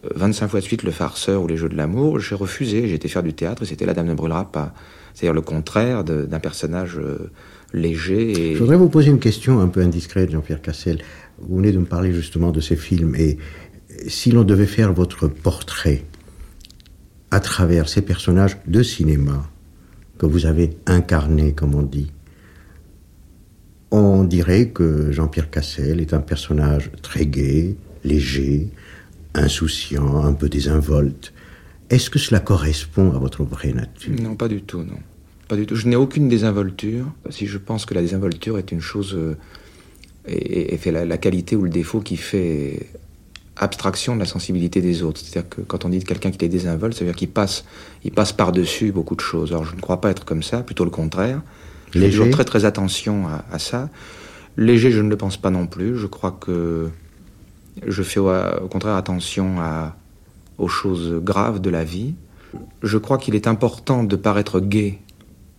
euh, 0.05 0.09
25 0.15 0.47
fois 0.47 0.59
de 0.59 0.65
suite 0.65 0.83
le 0.83 0.91
farceur 0.91 1.41
ou 1.41 1.47
les 1.47 1.57
jeux 1.57 1.69
de 1.69 1.75
l'amour, 1.75 2.19
j'ai 2.19 2.35
refusé. 2.35 2.87
J'ai 2.87 2.95
été 2.95 3.07
faire 3.07 3.23
du 3.23 3.33
théâtre 3.33 3.63
et 3.63 3.65
c'était 3.65 3.85
La 3.85 3.93
Dame 3.93 4.07
ne 4.07 4.13
brûlera 4.13 4.51
pas. 4.51 4.73
C'est-à-dire 5.13 5.33
le 5.33 5.41
contraire 5.41 6.03
d'un 6.03 6.39
personnage 6.39 6.97
euh, 6.97 7.31
léger. 7.73 8.53
Je 8.53 8.59
voudrais 8.59 8.77
vous 8.77 8.89
poser 8.89 9.09
une 9.09 9.19
question 9.19 9.59
un 9.59 9.67
peu 9.67 9.81
indiscrète, 9.81 10.31
Jean-Pierre 10.31 10.61
Cassel. 10.61 10.99
Vous 11.39 11.57
venez 11.57 11.71
de 11.71 11.79
me 11.79 11.85
parler 11.85 12.13
justement 12.13 12.51
de 12.51 12.59
ces 12.59 12.75
films. 12.75 13.15
Et 13.15 13.37
si 14.07 14.31
l'on 14.31 14.43
devait 14.43 14.65
faire 14.65 14.93
votre 14.93 15.27
portrait 15.27 16.03
à 17.31 17.39
travers 17.39 17.89
ces 17.89 18.01
personnages 18.01 18.57
de 18.67 18.83
cinéma 18.83 19.49
que 20.27 20.33
vous 20.33 20.45
avez 20.45 20.71
incarnés, 20.85 21.53
comme 21.53 21.75
on 21.75 21.83
dit, 21.83 22.11
on 23.91 24.23
dirait 24.23 24.69
que 24.69 25.11
Jean-Pierre 25.11 25.49
Cassel 25.49 25.99
est 26.01 26.13
un 26.13 26.21
personnage 26.21 26.91
très 27.01 27.25
gai, 27.25 27.75
léger, 28.03 28.69
insouciant, 29.33 30.23
un 30.23 30.33
peu 30.33 30.49
désinvolte. 30.49 31.33
Est-ce 31.89 32.09
que 32.09 32.19
cela 32.19 32.39
correspond 32.39 33.11
à 33.11 33.19
votre 33.19 33.43
vraie 33.43 33.73
nature? 33.73 34.15
Non, 34.19 34.35
pas 34.35 34.47
du 34.47 34.61
tout, 34.63 34.79
non. 34.79 34.97
Pas 35.47 35.55
du 35.55 35.65
tout. 35.65 35.75
Je 35.75 35.87
n'ai 35.87 35.95
aucune 35.95 36.27
désinvolture. 36.27 37.05
Si 37.29 37.45
je 37.45 37.57
pense 37.57 37.85
que 37.85 37.93
la 37.93 38.01
désinvolture 38.01 38.57
est 38.57 38.71
une 38.71 38.81
chose 38.81 39.13
euh, 39.15 39.35
et, 40.25 40.73
et 40.73 40.77
fait 40.77 40.91
la 40.91 41.17
qualité 41.17 41.55
ou 41.55 41.63
le 41.63 41.69
défaut 41.69 41.99
qui 41.99 42.17
fait 42.17 42.87
abstraction 43.57 44.15
de 44.15 44.19
la 44.19 44.25
sensibilité 44.25 44.81
des 44.81 45.03
autres. 45.03 45.21
C'est-à-dire 45.21 45.49
que 45.49 45.61
quand 45.61 45.85
on 45.85 45.89
dit 45.89 45.99
de 45.99 46.05
quelqu'un 46.05 46.31
qu'il 46.31 46.43
est 46.43 46.49
désinvolte, 46.49 46.93
ça 46.95 47.01
veut 47.01 47.11
dire 47.11 47.15
qu'il 47.15 47.29
passe, 47.29 47.65
il 48.03 48.11
passe 48.11 48.33
par-dessus 48.33 48.91
beaucoup 48.91 49.15
de 49.15 49.21
choses. 49.21 49.51
Alors 49.51 49.65
je 49.65 49.75
ne 49.75 49.81
crois 49.81 50.01
pas 50.01 50.09
être 50.09 50.25
comme 50.25 50.43
ça, 50.43 50.63
plutôt 50.63 50.85
le 50.85 50.91
contraire. 50.91 51.41
Je 51.91 51.99
fais 51.99 52.09
toujours 52.09 52.29
très 52.31 52.45
très 52.45 52.65
attention 52.65 53.27
à, 53.27 53.45
à 53.51 53.59
ça. 53.59 53.89
Léger, 54.57 54.91
je 54.91 55.01
ne 55.01 55.09
le 55.09 55.17
pense 55.17 55.37
pas 55.37 55.51
non 55.51 55.67
plus. 55.67 55.97
Je 55.97 56.07
crois 56.07 56.31
que 56.31 56.89
je 57.85 58.03
fais 58.03 58.19
au, 58.19 58.29
au 58.29 58.67
contraire 58.67 58.95
attention 58.95 59.59
à, 59.59 59.95
aux 60.57 60.67
choses 60.67 61.19
graves 61.21 61.59
de 61.61 61.69
la 61.69 61.83
vie. 61.83 62.15
Je 62.81 62.97
crois 62.97 63.17
qu'il 63.17 63.35
est 63.35 63.47
important 63.47 64.03
de 64.03 64.15
paraître 64.15 64.59
gai 64.59 64.99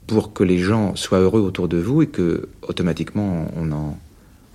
pour 0.07 0.33
que 0.33 0.45
les 0.45 0.59
gens 0.59 0.95
soient 0.97 1.19
heureux 1.19 1.41
autour 1.41 1.69
de 1.69 1.79
vous 1.79 2.03
et 2.03 2.07
que 2.07 2.49
automatiquement 2.63 3.49
on 3.57 3.73
en, 3.73 3.99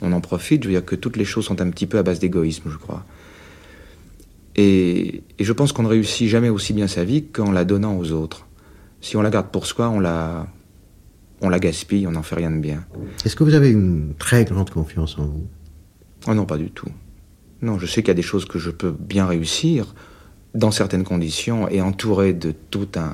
on 0.02 0.12
en 0.12 0.22
profite. 0.22 0.64
Je 0.64 0.70
veux 0.70 0.76
dire 0.76 0.86
que 0.86 0.96
toutes 0.96 1.18
les 1.18 1.26
choses 1.26 1.46
sont 1.46 1.62
un 1.62 1.70
petit 1.70 1.88
peu 1.88 1.98
à 1.98 2.04
base 2.04 2.20
d'égoïsme, 2.20 2.70
je 2.70 2.78
crois. 2.78 3.06
Et, 4.62 5.24
et 5.40 5.44
je 5.44 5.54
pense 5.54 5.72
qu'on 5.72 5.84
ne 5.84 5.88
réussit 5.88 6.28
jamais 6.28 6.50
aussi 6.50 6.74
bien 6.74 6.88
sa 6.88 7.04
vie 7.06 7.24
qu'en 7.24 7.52
la 7.52 7.64
donnant 7.66 7.98
aux 7.98 8.12
autres. 8.12 8.46
Si 9.02 9.16
on 9.16 9.22
la 9.22 9.30
garde 9.30 9.48
pour 9.52 9.66
soi, 9.66 9.90
on 9.90 10.00
la, 10.02 10.48
on 11.42 11.48
la 11.50 11.60
gaspille, 11.60 12.06
on 12.08 12.12
n'en 12.12 12.24
fait 12.24 12.36
rien 12.36 12.52
de 12.52 12.60
bien. 12.60 12.84
Est-ce 13.24 13.36
que 13.38 13.44
vous 13.46 13.54
avez 13.54 13.70
une 13.72 14.14
très 14.20 14.44
grande 14.46 14.70
confiance 14.70 15.18
en 15.18 15.26
vous? 15.28 15.48
Oh 16.28 16.34
non, 16.34 16.46
pas 16.46 16.58
du 16.58 16.72
tout. 16.72 16.90
Non, 17.62 17.80
je 17.80 17.86
sais 17.86 18.02
qu'il 18.02 18.10
y 18.10 18.12
a 18.12 18.16
des 18.16 18.22
choses 18.22 18.46
que 18.46 18.60
je 18.60 18.70
peux 18.72 18.92
bien 18.92 19.26
réussir 19.26 19.96
dans 20.56 20.72
certaines 20.72 21.04
conditions 21.06 21.70
et 21.70 21.82
entouré 21.82 22.34
de 22.34 22.54
tout 22.72 22.88
un, 22.96 23.14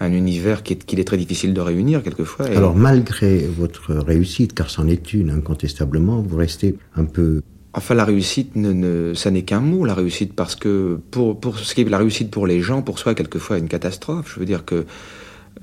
un 0.00 0.12
univers 0.12 0.62
qui 0.62 0.74
est- 0.74 0.84
qu'il 0.84 0.98
est, 1.00 1.04
très 1.04 1.16
difficile 1.16 1.54
de 1.54 1.60
réunir 1.60 2.02
quelquefois. 2.02 2.50
Et- 2.50 2.56
Alors, 2.56 2.74
malgré 2.74 3.46
votre 3.46 3.94
réussite, 3.94 4.52
car 4.52 4.68
c'en 4.68 4.86
est 4.88 5.14
une 5.14 5.30
incontestablement, 5.30 6.20
vous 6.20 6.36
restez 6.36 6.76
un 6.96 7.04
peu. 7.04 7.40
Enfin, 7.74 7.94
la 7.94 8.04
réussite, 8.04 8.54
ne, 8.54 8.72
ne- 8.72 9.14
ça 9.14 9.30
n'est 9.30 9.42
qu'un 9.42 9.60
mot, 9.60 9.84
la 9.86 9.94
réussite, 9.94 10.34
parce 10.34 10.56
que 10.56 10.98
pour, 11.10 11.40
pour 11.40 11.58
ce 11.58 11.74
qui 11.74 11.80
est 11.80 11.84
la 11.88 11.96
réussite 11.98 12.30
pour 12.30 12.46
les 12.46 12.60
gens, 12.60 12.82
pour 12.82 12.98
soi, 12.98 13.14
quelquefois, 13.14 13.56
une 13.58 13.68
catastrophe. 13.68 14.32
Je 14.34 14.40
veux 14.40 14.46
dire 14.46 14.64
que, 14.66 14.84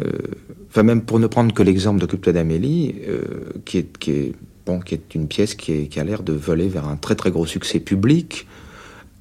euh, 0.02 0.12
enfin, 0.70 0.82
même 0.84 1.02
pour 1.04 1.20
ne 1.20 1.28
prendre 1.28 1.54
que 1.54 1.62
l'exemple 1.62 2.00
d'Occupe-toi 2.00 2.34
d'Amélie, 2.34 2.96
euh, 3.08 3.22
qui, 3.66 3.78
est, 3.80 3.98
qui, 4.00 4.12
est, 4.12 4.34
bon, 4.66 4.80
qui 4.80 4.96
est 4.96 5.14
une 5.14 5.28
pièce 5.28 5.54
qui, 5.54 5.72
est- 5.74 5.88
qui 5.88 6.00
a 6.00 6.04
l'air 6.04 6.24
de 6.24 6.34
voler 6.34 6.68
vers 6.68 6.88
un 6.88 6.96
très 6.96 7.16
très 7.16 7.30
gros 7.30 7.46
succès 7.46 7.80
public, 7.80 8.48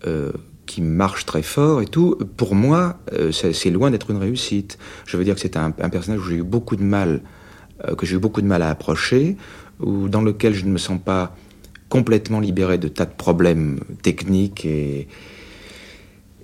euh, 0.06 0.32
qui 0.64 0.80
marche 0.80 1.26
très 1.26 1.42
fort 1.42 1.82
et 1.82 1.86
tout, 1.86 2.16
pour 2.38 2.54
moi, 2.54 2.98
euh, 3.12 3.32
c'est 3.32 3.52
c'est 3.54 3.70
loin 3.70 3.90
d'être 3.90 4.10
une 4.10 4.18
réussite. 4.18 4.78
Je 5.06 5.16
veux 5.18 5.24
dire 5.24 5.34
que 5.34 5.40
c'est 5.40 5.56
un, 5.58 5.74
un 5.78 5.88
personnage 5.90 6.20
où 6.20 6.24
j'ai 6.30 6.36
eu 6.36 6.42
beaucoup 6.42 6.76
de 6.76 6.82
mal, 6.84 7.20
euh, 7.86 7.94
que 7.94 8.06
j'ai 8.06 8.16
eu 8.16 8.18
beaucoup 8.18 8.40
de 8.42 8.46
mal 8.46 8.62
à 8.62 8.70
approcher, 8.70 9.36
ou 9.80 10.08
dans 10.08 10.22
lequel 10.22 10.54
je 10.54 10.64
ne 10.64 10.70
me 10.70 10.78
sens 10.78 10.98
pas 11.02 11.36
complètement 11.88 12.40
libéré 12.40 12.78
de 12.78 12.88
tas 12.88 13.06
de 13.06 13.14
problèmes 13.16 13.80
techniques 14.02 14.64
et, 14.64 15.08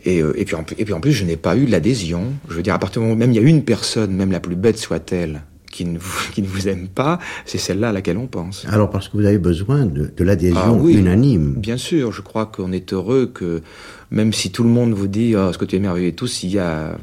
et, 0.04 0.20
euh, 0.20 0.38
et, 0.38 0.44
puis, 0.44 0.54
en, 0.54 0.64
et 0.78 0.84
puis 0.84 0.94
en 0.94 1.00
plus, 1.00 1.12
je 1.12 1.24
n'ai 1.24 1.36
pas 1.36 1.56
eu 1.56 1.66
l'adhésion. 1.66 2.32
Je 2.48 2.54
veux 2.54 2.62
dire, 2.62 2.74
à 2.74 2.78
partir 2.78 3.00
du 3.00 3.08
moment 3.08 3.16
où 3.16 3.18
même 3.18 3.32
il 3.32 3.36
y 3.36 3.44
a 3.44 3.48
une 3.48 3.64
personne, 3.64 4.12
même 4.12 4.32
la 4.32 4.40
plus 4.40 4.56
bête 4.56 4.78
soit-elle, 4.78 5.42
qui 5.74 5.84
ne, 5.84 5.98
vous, 5.98 6.30
qui 6.32 6.42
ne 6.42 6.46
vous 6.46 6.68
aime 6.68 6.88
pas, 6.88 7.18
c'est 7.44 7.58
celle-là 7.58 7.88
à 7.90 7.92
laquelle 7.92 8.16
on 8.16 8.26
pense. 8.26 8.64
Alors 8.68 8.90
parce 8.90 9.08
que 9.08 9.16
vous 9.16 9.24
avez 9.24 9.38
besoin 9.38 9.86
de, 9.86 10.12
de 10.14 10.24
l'adhésion 10.24 10.60
ah, 10.62 10.72
oui, 10.72 10.94
unanime. 10.94 11.54
Bien 11.54 11.76
sûr, 11.76 12.12
je 12.12 12.22
crois 12.22 12.46
qu'on 12.46 12.72
est 12.72 12.92
heureux 12.92 13.26
que 13.26 13.62
même 14.10 14.32
si 14.32 14.50
tout 14.50 14.62
le 14.62 14.70
monde 14.70 14.92
vous 14.92 15.08
dit 15.08 15.34
oh, 15.36 15.52
ce 15.52 15.58
que 15.58 15.64
tu 15.64 15.76
es 15.76 15.80
merveilleux 15.80 16.08
et 16.08 16.14
tout, 16.14 16.28
s'il 16.28 16.50
y 16.50 16.58
a 16.58 16.96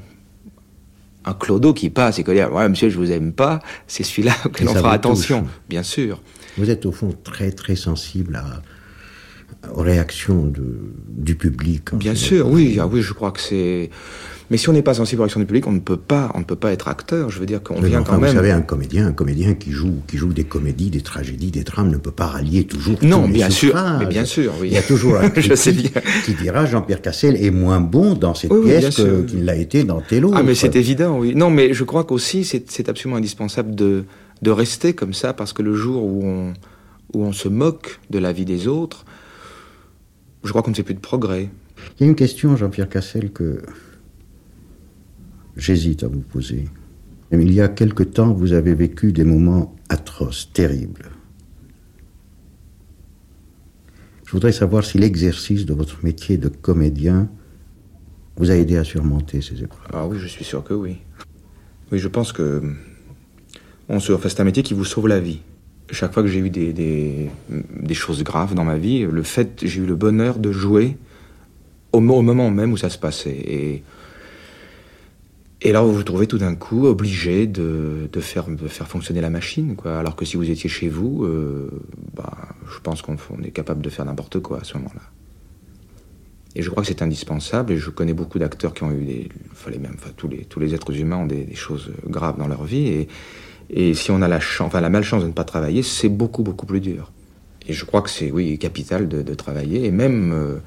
un 1.25 1.33
clodo 1.33 1.73
qui 1.73 1.89
passe 1.89 2.17
et 2.17 2.23
qui 2.23 2.31
dit 2.31 2.41
ouais 2.41 2.69
monsieur 2.69 2.89
je 2.89 2.97
vous 2.97 3.11
aime 3.11 3.33
pas, 3.33 3.59
c'est 3.87 4.03
celui-là 4.03 4.33
auquel 4.45 4.69
on 4.69 4.73
fera 4.73 4.93
attention, 4.93 5.41
touche. 5.41 5.51
bien 5.69 5.83
sûr. 5.83 6.21
Vous 6.57 6.69
êtes 6.69 6.85
au 6.85 6.91
fond 6.91 7.15
très 7.23 7.51
très 7.51 7.75
sensible 7.75 8.35
à, 8.35 8.61
aux 9.75 9.81
réactions 9.81 10.45
de, 10.45 10.79
du 11.07 11.35
public. 11.35 11.93
Bien 11.93 12.15
sûr, 12.15 12.47
oui, 12.47 12.77
ah 12.79 12.87
oui, 12.87 13.01
je 13.01 13.13
crois 13.13 13.31
que 13.31 13.39
c'est. 13.39 13.89
Mais 14.49 14.57
si 14.57 14.67
on 14.67 14.73
n'est 14.73 14.81
pas 14.81 14.95
sensible 14.95 15.21
aux 15.21 15.23
réactions 15.23 15.39
du 15.39 15.45
public, 15.45 15.65
on 15.65 15.71
ne 15.71 15.79
peut 15.79 15.97
pas, 15.97 16.29
on 16.35 16.39
ne 16.39 16.43
peut 16.43 16.57
pas 16.57 16.73
être 16.73 16.89
acteur. 16.89 17.29
Je 17.29 17.39
veux 17.39 17.45
dire 17.45 17.63
qu'on 17.63 17.79
vient 17.79 18.01
enfin, 18.01 18.15
quand 18.15 18.19
même. 18.19 18.31
Vous 18.31 18.35
savez, 18.35 18.51
un 18.51 18.61
comédien, 18.61 19.07
un 19.07 19.13
comédien 19.13 19.53
qui 19.53 19.71
joue, 19.71 20.01
qui 20.07 20.17
joue 20.17 20.33
des 20.33 20.43
comédies, 20.43 20.89
des 20.89 20.99
tragédies, 20.99 21.51
des 21.51 21.63
drames, 21.63 21.89
ne 21.89 21.97
peut 21.97 22.11
pas 22.11 22.25
rallier 22.25 22.65
toujours. 22.65 22.97
Non, 23.01 23.29
bien 23.29 23.49
sûr, 23.49 23.73
mais 23.99 24.07
bien 24.07 24.25
sûr, 24.25 24.51
oui. 24.59 24.69
Il 24.69 24.73
y 24.73 24.77
a 24.77 24.81
toujours 24.81 25.17
un 25.17 25.29
critique 25.29 25.93
qui 26.25 26.33
dira 26.33 26.65
Jean-Pierre 26.65 27.01
Cassel 27.01 27.41
est 27.41 27.51
moins 27.51 27.79
bon 27.79 28.13
dans 28.13 28.33
cette 28.33 28.51
oui, 28.51 28.65
pièce 28.65 28.95
qu'il 28.95 29.25
qu 29.25 29.37
l'a 29.41 29.55
été 29.55 29.85
dans 29.85 30.01
tel 30.01 30.25
autre. 30.25 30.35
Ah, 30.37 30.43
mais 30.43 30.55
c'est 30.55 30.75
évident, 30.75 31.17
oui. 31.17 31.33
Non, 31.33 31.49
mais 31.49 31.73
je 31.73 31.83
crois 31.85 32.03
qu'aussi 32.03 32.43
c'est 32.43 32.89
absolument 32.89 33.17
indispensable 33.17 33.73
de 33.73 34.03
de 34.41 34.51
rester 34.51 34.93
comme 34.93 35.13
ça 35.13 35.33
parce 35.33 35.53
que 35.53 35.61
le 35.61 35.75
jour 35.75 36.03
où 36.03 36.25
on 36.25 36.53
où 37.13 37.23
on 37.23 37.33
se 37.33 37.47
moque 37.47 37.99
de 38.09 38.19
la 38.19 38.31
vie 38.31 38.45
des 38.45 38.67
autres, 38.67 39.05
je 40.43 40.49
crois 40.49 40.61
qu'on 40.61 40.71
ne 40.71 40.75
fait 40.75 40.83
plus 40.83 40.93
de 40.93 40.99
progrès. 40.99 41.49
Il 41.99 42.03
y 42.03 42.05
a 42.05 42.09
une 42.09 42.15
question, 42.15 42.55
Jean-Pierre 42.55 42.89
Cassel, 42.89 43.31
que 43.31 43.61
j'hésite 45.57 46.03
à 46.03 46.07
vous 46.07 46.21
poser. 46.21 46.65
Il 47.31 47.51
y 47.53 47.61
a 47.61 47.69
quelque 47.69 48.03
temps, 48.03 48.33
vous 48.33 48.53
avez 48.53 48.73
vécu 48.73 49.13
des 49.13 49.23
moments 49.23 49.75
atroces, 49.89 50.51
terribles. 50.53 51.09
Je 54.25 54.31
voudrais 54.31 54.51
savoir 54.51 54.83
si 54.83 54.97
l'exercice 54.97 55.65
de 55.65 55.73
votre 55.73 56.03
métier 56.03 56.37
de 56.37 56.47
comédien 56.47 57.29
vous 58.37 58.49
a 58.49 58.55
aidé 58.55 58.77
à 58.77 58.83
surmonter 58.83 59.41
ces 59.41 59.63
épreuves. 59.63 59.91
Ah 59.93 60.07
oui, 60.07 60.17
je 60.19 60.27
suis 60.27 60.45
sûr 60.45 60.63
que 60.63 60.73
oui. 60.73 60.97
Oui, 61.91 61.99
je 61.99 62.07
pense 62.07 62.31
que 62.31 62.61
on 63.91 63.99
se, 63.99 64.11
enfin, 64.11 64.29
c'est 64.29 64.39
un 64.39 64.45
métier 64.45 64.63
qui 64.63 64.73
vous 64.73 64.85
sauve 64.85 65.07
la 65.07 65.19
vie 65.19 65.41
chaque 65.91 66.13
fois 66.13 66.23
que 66.23 66.29
j'ai 66.29 66.39
eu 66.39 66.49
des, 66.49 66.73
des, 66.73 67.93
choses 67.93 68.23
graves 68.23 68.55
dans 68.55 68.63
ma 68.63 68.77
vie, 68.77 69.01
le 69.03 69.23
fait, 69.23 69.61
j'ai 69.63 69.81
eu 69.81 69.85
le 69.85 69.95
bonheur 69.95 70.39
de 70.39 70.51
jouer 70.51 70.97
au, 71.91 71.99
moment 71.99 72.49
même 72.49 72.71
où 72.71 72.77
ça 72.77 72.89
se 72.89 72.97
passait. 72.97 73.83
Et, 75.61 75.71
là, 75.71 75.81
vous 75.81 75.93
vous 75.93 76.03
trouvez 76.03 76.27
tout 76.27 76.37
d'un 76.37 76.55
coup 76.55 76.87
obligé 76.87 77.45
de, 77.45 78.09
de, 78.11 78.19
faire, 78.19 78.47
faire 78.67 78.87
fonctionner 78.87 79.21
la 79.21 79.29
machine, 79.29 79.75
quoi. 79.75 79.99
Alors 79.99 80.15
que 80.15 80.25
si 80.25 80.37
vous 80.37 80.49
étiez 80.49 80.69
chez 80.69 80.89
vous, 80.89 81.23
euh, 81.23 81.69
bah, 82.15 82.31
je 82.73 82.79
pense 82.79 83.01
qu'on 83.01 83.17
est 83.43 83.51
capable 83.51 83.81
de 83.81 83.89
faire 83.89 84.05
n'importe 84.05 84.39
quoi 84.39 84.61
à 84.61 84.63
ce 84.63 84.77
moment-là. 84.77 85.01
Et 86.55 86.63
je 86.63 86.69
crois 86.69 86.83
que 86.83 86.87
c'est 86.87 87.01
indispensable, 87.01 87.73
et 87.73 87.77
je 87.77 87.89
connais 87.89 88.13
beaucoup 88.13 88.39
d'acteurs 88.39 88.73
qui 88.73 88.83
ont 88.83 88.91
eu 88.91 89.05
des. 89.05 89.29
Les 89.69 89.77
mêmes, 89.77 89.95
enfin, 89.95 90.09
tous, 90.17 90.27
les, 90.27 90.43
tous 90.45 90.59
les 90.59 90.73
êtres 90.73 90.97
humains 90.97 91.17
ont 91.17 91.25
des, 91.25 91.43
des 91.43 91.55
choses 91.55 91.91
graves 92.07 92.37
dans 92.37 92.47
leur 92.47 92.63
vie, 92.63 92.87
et, 92.87 93.07
et 93.71 93.93
si 93.93 94.11
on 94.11 94.21
a 94.21 94.27
la, 94.27 94.39
chance, 94.39 94.67
enfin, 94.67 94.81
la 94.81 94.89
malchance 94.89 95.23
de 95.23 95.27
ne 95.27 95.33
pas 95.33 95.45
travailler, 95.45 95.81
c'est 95.81 96.09
beaucoup, 96.09 96.43
beaucoup 96.43 96.65
plus 96.65 96.81
dur. 96.81 97.11
Et 97.67 97.73
je 97.73 97.85
crois 97.85 98.01
que 98.01 98.09
c'est, 98.09 98.29
oui, 98.29 98.57
capital 98.59 99.07
de, 99.07 99.21
de 99.21 99.33
travailler, 99.33 99.85
et 99.85 99.91
même 99.91 100.33
euh, 100.33 100.59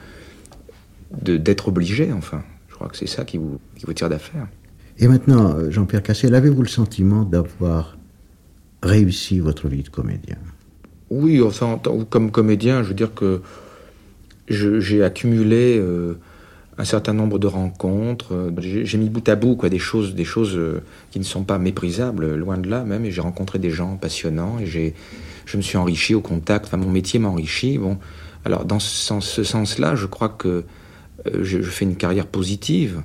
d'être 1.39 1.69
obligé, 1.69 2.13
enfin. 2.13 2.43
Je 2.69 2.75
crois 2.75 2.89
que 2.89 2.97
c'est 2.97 3.07
ça 3.07 3.25
qui 3.25 3.39
vous, 3.39 3.61
qui 3.77 3.87
vous 3.87 3.93
tire 3.93 4.09
d'affaire. 4.09 4.49
Et 4.99 5.07
maintenant, 5.07 5.71
Jean-Pierre 5.71 6.03
Cassel, 6.03 6.35
avez-vous 6.35 6.63
le 6.63 6.69
sentiment 6.69 7.23
d'avoir 7.23 7.97
réussi 8.83 9.39
votre 9.39 9.69
vie 9.69 9.85
de 9.85 9.91
comédien? 9.91 10.39
Oui, 11.11 11.41
enfin, 11.41 11.81
comme 12.11 12.33
comédien, 12.33 12.83
je 12.83 12.89
veux 12.89 12.95
dire 12.95 13.15
que 13.15 13.43
j'ai 14.49 15.05
accumulé 15.05 15.79
euh, 15.79 16.19
un 16.79 16.85
certain 16.85 17.13
nombre 17.13 17.39
de 17.39 17.47
rencontres. 17.47 18.53
J'ai 18.59 18.99
mis 18.99 19.09
bout 19.09 19.29
à 19.29 19.37
bout 19.37 19.57
quoi, 19.57 19.69
des 19.69 19.79
choses, 19.79 20.15
des 20.15 20.25
choses 20.25 20.57
euh, 20.57 20.83
qui 21.11 21.19
ne 21.19 21.25
sont 21.25 21.45
pas 21.45 21.59
méprisables, 21.59 22.35
loin 22.35 22.59
de 22.59 22.69
là 22.69 22.85
même. 22.85 23.05
Et 23.05 23.11
j'ai 23.11 23.21
rencontré 23.21 23.59
des 23.59 23.71
gens 23.71 23.97
passionnants 23.97 24.59
et 24.59 24.67
j'ai, 24.67 24.95
je 25.47 25.57
me 25.57 25.63
suis 25.63 25.77
enrichi 25.77 26.15
au 26.15 26.21
contact. 26.21 26.67
Enfin, 26.67 26.77
mon 26.77 26.91
métier 26.91 27.19
m'a 27.19 27.29
enrichi. 27.29 27.79
Bon, 27.79 27.99
alors 28.45 28.65
dans 28.65 28.81
ce, 28.81 28.95
sens, 28.95 29.29
ce 29.29 29.45
sens-là, 29.45 29.95
je 29.95 30.07
crois 30.07 30.29
que 30.29 30.65
euh, 31.27 31.45
je, 31.45 31.63
fais 31.63 31.85
une 31.85 31.97
carrière 31.97 32.27
positive, 32.27 33.03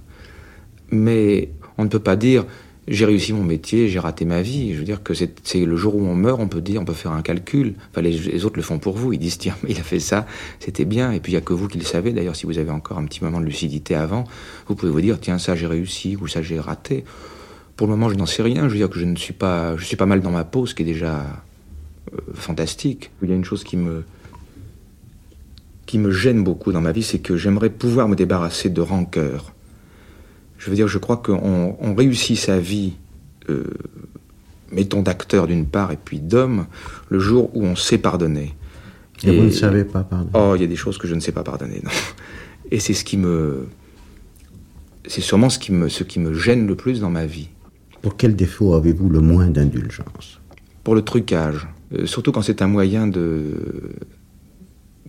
mais 0.92 1.50
on 1.78 1.84
ne 1.84 1.90
peut 1.90 2.00
pas 2.00 2.16
dire 2.16 2.46
j'ai 2.92 3.06
réussi 3.06 3.34
mon 3.34 3.44
métier, 3.44 3.88
j'ai 3.88 4.00
raté 4.00 4.26
ma 4.26 4.42
vie. 4.42 4.74
Je 4.74 4.80
veux 4.80 4.84
dire 4.84 5.04
que 5.04 5.14
c'est 5.14 5.66
le 5.66 5.78
jour 5.78 5.96
où 5.96 6.02
on 6.02 6.16
meurt, 6.16 6.40
on 6.42 6.48
peut 6.48 6.60
dire, 6.60 6.82
on 6.82 6.86
peut 6.86 6.94
faire 6.94 7.12
un 7.12 7.22
calcul. 7.22 7.76
Enfin, 7.92 8.02
les, 8.02 8.46
autres 8.46 8.56
le 8.56 8.64
font 8.64 8.80
pour 8.80 8.98
vous. 8.98 9.14
Ils 9.14 9.20
disent, 9.20 9.38
tiens, 9.38 9.56
il 9.68 9.78
a 9.78 9.84
fait 9.84 10.00
ça, 10.00 10.26
c'était 10.60 10.86
bien. 10.86 11.12
Et 11.12 11.20
puis, 11.20 11.32
il 11.32 11.36
n'y 11.36 11.38
a 11.38 11.42
que 11.42 11.54
vous 11.54 11.68
qui 11.68 11.78
le 11.78 11.86
savez. 11.86 12.12
D'ailleurs, 12.14 12.36
si 12.36 12.48
vous 12.48 12.58
avez 12.58 12.72
encore 12.72 12.98
un 12.98 13.06
petit 13.06 13.24
moment 13.24 13.40
de 13.40 13.46
lucidité 13.46 13.94
avant, 13.94 14.24
vous 14.68 14.76
pouvez 14.76 14.92
vous 14.92 15.02
dire, 15.02 15.20
tiens, 15.20 15.38
ça 15.38 15.56
j'ai 15.56 15.68
réussi 15.68 16.18
ou 16.20 16.28
ça 16.28 16.42
j'ai 16.42 16.60
raté. 16.60 17.06
Pour 17.76 17.86
le 17.86 17.92
moment, 17.92 18.10
je 18.10 18.16
n'en 18.16 18.26
sais 18.26 18.42
rien. 18.42 18.64
Je 18.64 18.74
veux 18.74 18.80
dire 18.80 18.90
que 18.90 19.00
je 19.00 19.06
ne 19.06 19.16
suis 19.16 19.34
pas, 19.34 19.78
je 19.78 19.86
suis 19.86 19.96
pas 19.96 20.08
mal 20.08 20.22
dans 20.22 20.32
ma 20.32 20.44
peau, 20.44 20.66
ce 20.66 20.74
qui 20.74 20.82
est 20.82 20.86
déjà 20.86 21.26
euh, 22.14 22.18
fantastique. 22.34 23.12
Il 23.22 23.30
y 23.30 23.34
a 23.34 23.36
une 23.36 23.46
chose 23.46 23.64
qui 23.64 23.78
me, 23.78 24.04
qui 25.86 26.00
me 26.00 26.10
gêne 26.10 26.44
beaucoup 26.44 26.72
dans 26.72 26.82
ma 26.82 26.92
vie, 26.92 27.04
c'est 27.04 27.20
que 27.20 27.38
j'aimerais 27.38 27.70
pouvoir 27.70 28.08
me 28.08 28.16
débarrasser 28.16 28.70
de 28.70 28.82
rancœur. 28.82 29.54
Je 30.60 30.70
veux 30.70 30.76
dire, 30.76 30.88
je 30.88 30.98
crois 30.98 31.18
qu'on 31.18 31.78
on 31.80 31.96
réussit 31.96 32.38
sa 32.38 32.60
vie, 32.60 32.94
euh, 33.50 33.64
mettons 34.72 35.02
d'acteur 35.02 35.48
d'une 35.48 35.66
part 35.66 35.92
et 35.92 35.98
puis 35.98 36.20
d'homme, 36.20 36.68
le 37.08 37.18
jour 37.20 37.50
où 37.56 37.64
on 37.64 37.78
sait 37.78 37.98
pardonner. 37.98 38.54
Et, 39.24 39.30
et, 39.30 39.38
vous 39.38 39.46
ne 39.46 39.52
savez 39.52 39.86
pas 39.86 40.04
pardonner 40.04 40.32
Oh, 40.34 40.54
il 40.56 40.62
y 40.62 40.66
a 40.66 40.68
des 40.68 40.76
choses 40.76 40.98
que 40.98 41.08
je 41.08 41.16
ne 41.16 41.22
sais 41.22 41.32
pas 41.32 41.44
pardonner, 41.44 41.82
non. 41.84 41.90
Et 42.72 42.80
c'est 42.80 42.94
ce 42.94 43.04
qui 43.04 43.18
me. 43.18 43.68
C'est 45.08 45.22
sûrement 45.22 45.50
ce 45.50 45.58
qui, 45.58 45.72
me, 45.72 45.90
ce 45.90 46.04
qui 46.04 46.20
me 46.20 46.34
gêne 46.34 46.68
le 46.68 46.76
plus 46.76 47.00
dans 47.00 47.10
ma 47.10 47.26
vie. 47.26 47.50
Pour 48.02 48.16
quel 48.16 48.36
défaut 48.36 48.76
avez-vous 48.76 49.10
le 49.10 49.22
moins 49.22 49.48
d'indulgence? 49.48 50.40
Pour 50.84 50.94
le 50.94 51.02
trucage. 51.02 51.68
Euh, 51.94 52.06
surtout 52.06 52.32
quand 52.32 52.44
c'est 52.44 52.62
un 52.62 52.68
moyen 52.68 53.08
de, 53.08 53.96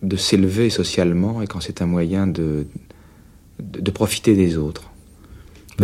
de 0.02 0.16
s'élever 0.16 0.70
socialement 0.70 1.42
et 1.42 1.46
quand 1.46 1.60
c'est 1.60 1.82
un 1.82 1.86
moyen 1.86 2.26
de, 2.26 2.66
de, 3.58 3.80
de 3.80 3.90
profiter 3.90 4.34
des 4.34 4.56
autres. 4.56 4.90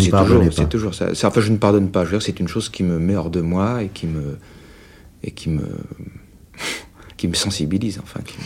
C'est 0.00 0.10
toujours, 0.10 0.68
toujours, 0.68 0.94
ça. 0.94 1.08
Enfin, 1.24 1.40
je 1.40 1.52
ne 1.52 1.56
pardonne 1.56 1.90
pas. 1.90 2.04
Je 2.04 2.10
veux 2.10 2.18
dire, 2.18 2.22
c'est 2.22 2.40
une 2.40 2.48
chose 2.48 2.68
qui 2.68 2.82
me 2.82 2.98
met 2.98 3.16
hors 3.16 3.30
de 3.30 3.40
moi 3.40 3.82
et 3.82 3.88
qui 3.88 4.06
me 4.06 4.38
et 5.22 5.30
qui 5.30 5.50
me 5.50 5.66
qui 7.16 7.28
me 7.28 7.34
sensibilise. 7.34 8.00
Enfin, 8.02 8.20
qui... 8.24 8.36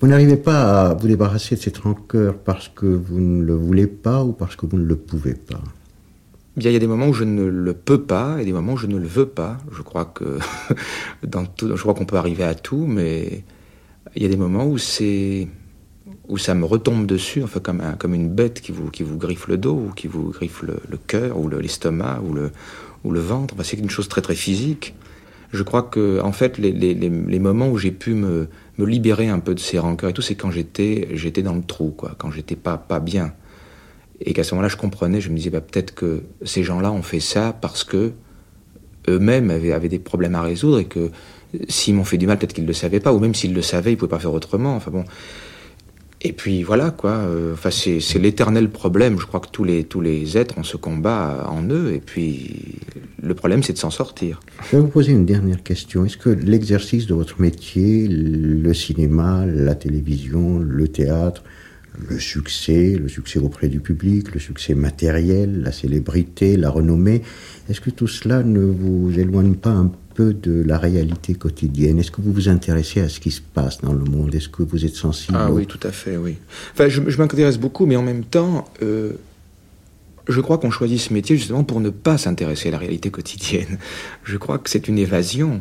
Vous 0.00 0.08
n'arrivez 0.08 0.36
pas 0.36 0.88
à 0.88 0.94
vous 0.94 1.08
débarrasser 1.08 1.56
de 1.56 1.60
cette 1.60 1.78
rancœur 1.78 2.36
parce 2.36 2.68
que 2.68 2.86
vous 2.86 3.20
ne 3.20 3.42
le 3.42 3.54
voulez 3.54 3.86
pas 3.86 4.22
ou 4.24 4.32
parce 4.32 4.56
que 4.56 4.66
vous 4.66 4.76
ne 4.76 4.84
le 4.84 4.96
pouvez 4.96 5.34
pas? 5.34 5.62
Bien, 6.56 6.70
il 6.70 6.74
y 6.74 6.76
a 6.76 6.80
des 6.80 6.86
moments 6.86 7.08
où 7.08 7.12
je 7.12 7.24
ne 7.24 7.44
le 7.44 7.72
peux 7.74 8.02
pas 8.02 8.40
et 8.40 8.44
des 8.44 8.52
moments 8.52 8.74
où 8.74 8.76
je 8.78 8.86
ne 8.86 8.96
le 8.96 9.06
veux 9.06 9.26
pas. 9.26 9.58
Je 9.72 9.82
crois 9.82 10.06
que 10.06 10.38
dans 11.26 11.44
tout, 11.44 11.76
je 11.76 11.80
crois 11.80 11.94
qu'on 11.94 12.06
peut 12.06 12.16
arriver 12.16 12.44
à 12.44 12.54
tout, 12.54 12.86
mais 12.86 13.44
il 14.14 14.22
y 14.22 14.26
a 14.26 14.28
des 14.28 14.36
moments 14.36 14.66
où 14.66 14.78
c'est 14.78 15.48
où 16.28 16.38
ça 16.38 16.54
me 16.54 16.64
retombe 16.64 17.06
dessus, 17.06 17.42
enfin 17.42 17.60
comme, 17.60 17.82
comme 17.98 18.14
une 18.14 18.28
bête 18.28 18.60
qui 18.60 18.72
vous, 18.72 18.90
griffe 19.16 19.48
le 19.48 19.56
dos, 19.58 19.74
ou 19.74 19.92
qui 19.94 20.08
vous 20.08 20.30
griffe 20.30 20.62
le, 20.62 20.96
cœur, 21.06 21.38
ou 21.38 21.48
l'estomac, 21.48 22.20
ou 22.24 23.10
le, 23.10 23.20
ventre. 23.20 23.54
C'est 23.62 23.78
une 23.78 23.90
chose 23.90 24.08
très 24.08 24.22
très 24.22 24.34
physique. 24.34 24.94
Je 25.52 25.62
crois 25.62 25.82
que, 25.82 26.20
en 26.20 26.32
fait, 26.32 26.58
les, 26.58 27.38
moments 27.38 27.68
où 27.68 27.78
j'ai 27.78 27.92
pu 27.92 28.14
me, 28.14 28.48
libérer 28.78 29.28
un 29.28 29.38
peu 29.38 29.54
de 29.54 29.60
ces 29.60 29.78
rancœurs 29.78 30.10
et 30.10 30.12
tout, 30.12 30.22
c'est 30.22 30.34
quand 30.34 30.50
j'étais, 30.50 31.42
dans 31.42 31.54
le 31.54 31.62
trou, 31.62 31.96
quand 32.18 32.30
j'étais 32.30 32.56
pas, 32.56 33.00
bien. 33.00 33.32
Et 34.20 34.32
qu'à 34.32 34.44
ce 34.44 34.54
moment-là, 34.54 34.68
je 34.68 34.76
comprenais, 34.76 35.20
je 35.20 35.30
me 35.30 35.36
disais, 35.36 35.50
bah, 35.50 35.60
peut-être 35.60 35.94
que 35.94 36.22
ces 36.42 36.64
gens-là 36.64 36.90
ont 36.90 37.02
fait 37.02 37.20
ça 37.20 37.56
parce 37.60 37.84
que 37.84 38.12
eux-mêmes 39.08 39.50
avaient, 39.50 39.72
avaient 39.72 39.90
des 39.90 39.98
problèmes 39.98 40.34
à 40.34 40.42
résoudre 40.42 40.80
et 40.80 40.86
que 40.86 41.10
s'ils 41.68 41.94
m'ont 41.94 42.04
fait 42.04 42.16
du 42.16 42.26
mal, 42.26 42.38
peut-être 42.38 42.54
qu'ils 42.54 42.64
ne 42.64 42.68
le 42.68 42.74
savaient 42.74 42.98
pas, 42.98 43.12
ou 43.12 43.18
même 43.18 43.34
s'ils 43.34 43.54
le 43.54 43.62
savaient, 43.62 43.92
ils 43.92 43.94
ne 43.94 43.98
pouvaient 43.98 44.10
pas 44.10 44.18
faire 44.18 44.32
autrement. 44.32 44.74
Enfin 44.74 44.90
bon, 44.90 45.04
et 46.26 46.32
puis 46.32 46.62
voilà, 46.62 46.90
quoi. 46.90 47.12
Euh, 47.12 47.54
enfin, 47.54 47.70
c'est 47.70 48.18
l'éternel 48.18 48.68
problème. 48.68 49.18
Je 49.18 49.26
crois 49.26 49.40
que 49.40 49.48
tous 49.50 49.64
les, 49.64 49.84
tous 49.84 50.00
les 50.00 50.36
êtres 50.36 50.58
ont 50.58 50.64
ce 50.64 50.76
combat 50.76 51.46
en 51.48 51.62
eux. 51.68 51.92
Et 51.92 52.00
puis, 52.00 52.80
le 53.22 53.34
problème, 53.34 53.62
c'est 53.62 53.72
de 53.72 53.78
s'en 53.78 53.90
sortir. 53.90 54.40
Je 54.70 54.76
vais 54.76 54.82
vous 54.82 54.88
poser 54.88 55.12
une 55.12 55.24
dernière 55.24 55.62
question. 55.62 56.04
Est-ce 56.04 56.16
que 56.16 56.30
l'exercice 56.30 57.06
de 57.06 57.14
votre 57.14 57.40
métier, 57.40 58.08
le 58.08 58.74
cinéma, 58.74 59.46
la 59.46 59.74
télévision, 59.74 60.58
le 60.58 60.88
théâtre, 60.88 61.42
le 62.08 62.18
succès, 62.18 62.98
le 63.00 63.08
succès 63.08 63.38
auprès 63.38 63.68
du 63.68 63.80
public, 63.80 64.34
le 64.34 64.40
succès 64.40 64.74
matériel, 64.74 65.62
la 65.62 65.72
célébrité, 65.72 66.56
la 66.56 66.70
renommée, 66.70 67.22
est-ce 67.68 67.80
que 67.80 67.90
tout 67.90 68.08
cela 68.08 68.42
ne 68.42 68.60
vous 68.60 69.18
éloigne 69.18 69.54
pas 69.54 69.70
un 69.70 69.90
peu 70.16 70.32
de 70.32 70.62
la 70.62 70.78
réalité 70.78 71.34
quotidienne 71.34 71.98
Est-ce 71.98 72.10
que 72.10 72.22
vous 72.22 72.32
vous 72.32 72.48
intéressez 72.48 73.00
à 73.00 73.08
ce 73.10 73.20
qui 73.20 73.30
se 73.30 73.42
passe 73.42 73.82
dans 73.82 73.92
le 73.92 74.04
monde? 74.04 74.34
Est-ce 74.34 74.48
que 74.48 74.62
vous 74.62 74.86
êtes 74.86 74.94
sensible 74.94 75.36
Ah 75.38 75.52
oui, 75.52 75.66
tout 75.66 75.80
à 75.82 75.92
fait, 75.92 76.16
oui. 76.16 76.38
Enfin, 76.72 76.88
je, 76.88 77.18
m'intéresse 77.18 77.58
beaucoup, 77.58 77.84
mais 77.84 77.96
en 77.96 78.02
même 78.02 78.24
temps, 78.24 78.64
euh, 78.82 79.12
je 80.26 80.40
crois 80.40 80.56
qu'on 80.56 80.70
choisit 80.70 80.98
ce 80.98 81.12
métier 81.12 81.36
justement 81.36 81.64
pour 81.64 81.80
ne 81.80 81.90
pas 81.90 82.16
s'intéresser 82.16 82.68
à 82.68 82.72
la 82.72 82.78
réalité 82.78 83.10
quotidienne. 83.10 83.78
Je 84.24 84.38
crois 84.38 84.58
que 84.58 84.70
c'est 84.70 84.88
une 84.88 84.98
évasion. 84.98 85.60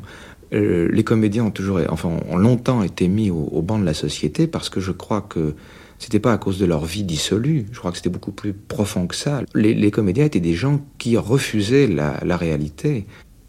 Euh, 0.54 0.88
les 0.92 1.04
comédiens 1.04 1.46
ont 1.46 1.52
toujours, 1.52 1.82
enfin, 1.90 2.10
ont 2.30 2.38
longtemps 2.38 2.82
été 2.82 3.08
mis 3.10 3.30
au, 3.30 3.62
banc 3.62 3.78
de 3.78 3.86
la 3.86 3.94
société 3.94 4.48
parce 4.48 4.70
que 4.70 4.80
je 4.80 4.92
crois 4.92 5.22
que 5.22 5.54
c'était 6.00 6.20
pas 6.20 6.34
à 6.34 6.38
cause 6.38 6.60
de 6.60 6.66
leur 6.66 6.86
vie 6.86 7.04
dissolue. 7.04 7.66
Je 7.72 7.80
crois 7.80 7.92
que 7.92 7.98
c'était 7.98 8.10
beaucoup 8.10 8.32
plus 8.32 8.54
profond 8.54 9.08
que 9.08 9.16
ça. 9.16 9.42
Les, 9.54 9.92
comédiens 9.92 10.26
étaient 10.26 10.40
des 10.40 10.54
gens 10.54 10.82
qui 10.98 11.18
refusaient 11.18 11.88
la, 11.88 12.38
réalité. 12.38 13.06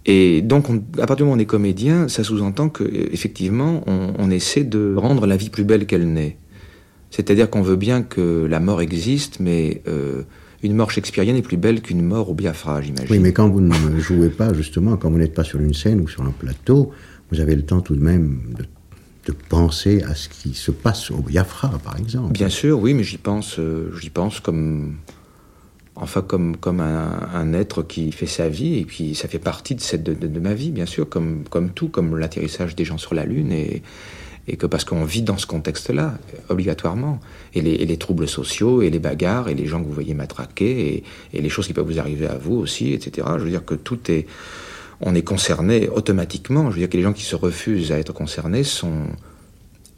Et 0.06 0.40
donc, 0.40 0.66
à 0.94 1.06
partir 1.06 1.16
du 1.16 1.22
moment 1.24 1.34
où 1.34 1.36
on 1.36 1.40
est 1.40 1.46
comédien, 1.46 2.06
ça 2.06 2.22
sous-entend 2.22 2.68
que 2.68 2.84
effectivement, 3.12 3.82
on, 3.86 4.30
essaie 4.30 4.62
de 4.62 4.94
rendre 4.96 5.26
la 5.26 5.36
vie 5.36 5.50
plus 5.50 5.64
belle 5.64 5.86
qu'elle 5.86 6.12
n'est. 6.12 6.36
C'est-à-dire 7.10 7.50
qu'on 7.50 7.62
veut 7.62 7.76
bien 7.76 8.02
que 8.02 8.46
la 8.48 8.60
mort 8.60 8.80
existe, 8.82 9.40
mais 9.40 9.82
euh, 9.88 10.22
une 10.62 10.74
mort 10.74 10.92
shakespearienne 10.92 11.36
est 11.36 11.42
plus 11.42 11.56
belle 11.56 11.80
qu'une 11.80 12.02
mort 12.02 12.30
au 12.30 12.34
Biafra, 12.34 12.82
j'imagine. 12.82 13.08
Oui, 13.10 13.18
mais 13.18 13.32
quand 13.32 13.48
vous 13.48 13.60
ne 13.60 13.72
jouez 13.98 14.30
pas, 14.30 14.54
justement, 14.54 14.96
quand 14.96 15.10
vous 15.10 15.18
n'êtes 15.18 15.34
pas 15.34 15.44
sur 15.44 15.60
une 15.60 15.74
scène 15.74 16.00
ou 16.00 16.08
sur 16.08 16.22
un 16.22 16.30
plateau, 16.30 16.92
vous 17.32 17.40
avez 17.40 17.56
le 17.56 17.62
temps 17.62 17.80
tout 17.80 17.96
de 17.96 18.02
même 18.02 18.54
de, 18.56 18.64
penser 19.48 20.04
à 20.04 20.14
ce 20.14 20.28
qui 20.28 20.54
se 20.54 20.70
passe 20.70 21.10
au 21.10 21.16
Biafra, 21.16 21.80
par 21.82 21.98
exemple. 21.98 22.32
Bien 22.32 22.48
sûr, 22.48 22.78
oui, 22.78 22.94
mais 22.94 23.02
j'y 23.02 23.18
pense, 23.18 23.58
euh, 23.58 23.90
j'y 24.00 24.10
pense 24.10 24.38
comme, 24.38 24.98
enfin, 25.96 26.22
comme, 26.22 26.56
un, 26.80 27.52
être 27.54 27.82
qui 27.82 28.12
fait 28.12 28.26
sa 28.26 28.48
vie, 28.48 28.78
et 28.78 28.84
puis 28.84 29.14
ça 29.14 29.28
fait 29.28 29.38
partie 29.38 29.74
de, 29.74 30.40
ma 30.40 30.54
vie, 30.54 30.70
bien 30.70 30.86
sûr, 30.86 31.08
comme, 31.08 31.44
tout, 31.74 31.88
comme 31.88 32.18
l'atterrissage 32.18 32.76
des 32.76 32.84
gens 32.84 32.98
sur 32.98 33.14
la 33.14 33.24
Lune, 33.24 33.50
et, 33.52 33.82
et 34.48 34.56
que 34.56 34.66
parce 34.66 34.84
qu'on 34.84 35.04
vit 35.04 35.22
dans 35.22 35.38
ce 35.38 35.46
contexte-là, 35.46 36.18
obligatoirement, 36.48 37.18
et 37.54 37.62
les, 37.62 37.96
troubles 37.96 38.28
sociaux, 38.28 38.82
et 38.82 38.90
les 38.90 38.98
bagarres, 38.98 39.48
et 39.48 39.54
les 39.54 39.66
gens 39.66 39.80
que 39.80 39.86
vous 39.86 39.92
voyez 39.92 40.14
matraquer, 40.14 41.02
et, 41.32 41.40
les 41.40 41.48
choses 41.48 41.66
qui 41.66 41.72
peuvent 41.72 41.86
vous 41.86 41.98
arriver 41.98 42.26
à 42.26 42.36
vous 42.36 42.54
aussi, 42.54 42.92
etc. 42.92 43.26
Je 43.38 43.44
veux 43.44 43.50
dire 43.50 43.64
que 43.64 43.74
tout 43.74 44.10
est... 44.10 44.26
On 45.02 45.14
est 45.14 45.22
concerné 45.22 45.90
automatiquement. 45.90 46.70
Je 46.70 46.76
veux 46.76 46.80
dire 46.80 46.88
que 46.88 46.96
les 46.96 47.02
gens 47.02 47.12
qui 47.12 47.24
se 47.24 47.36
refusent 47.36 47.92
à 47.92 47.98
être 47.98 48.14
concernés 48.14 48.64
sont... 48.64 49.08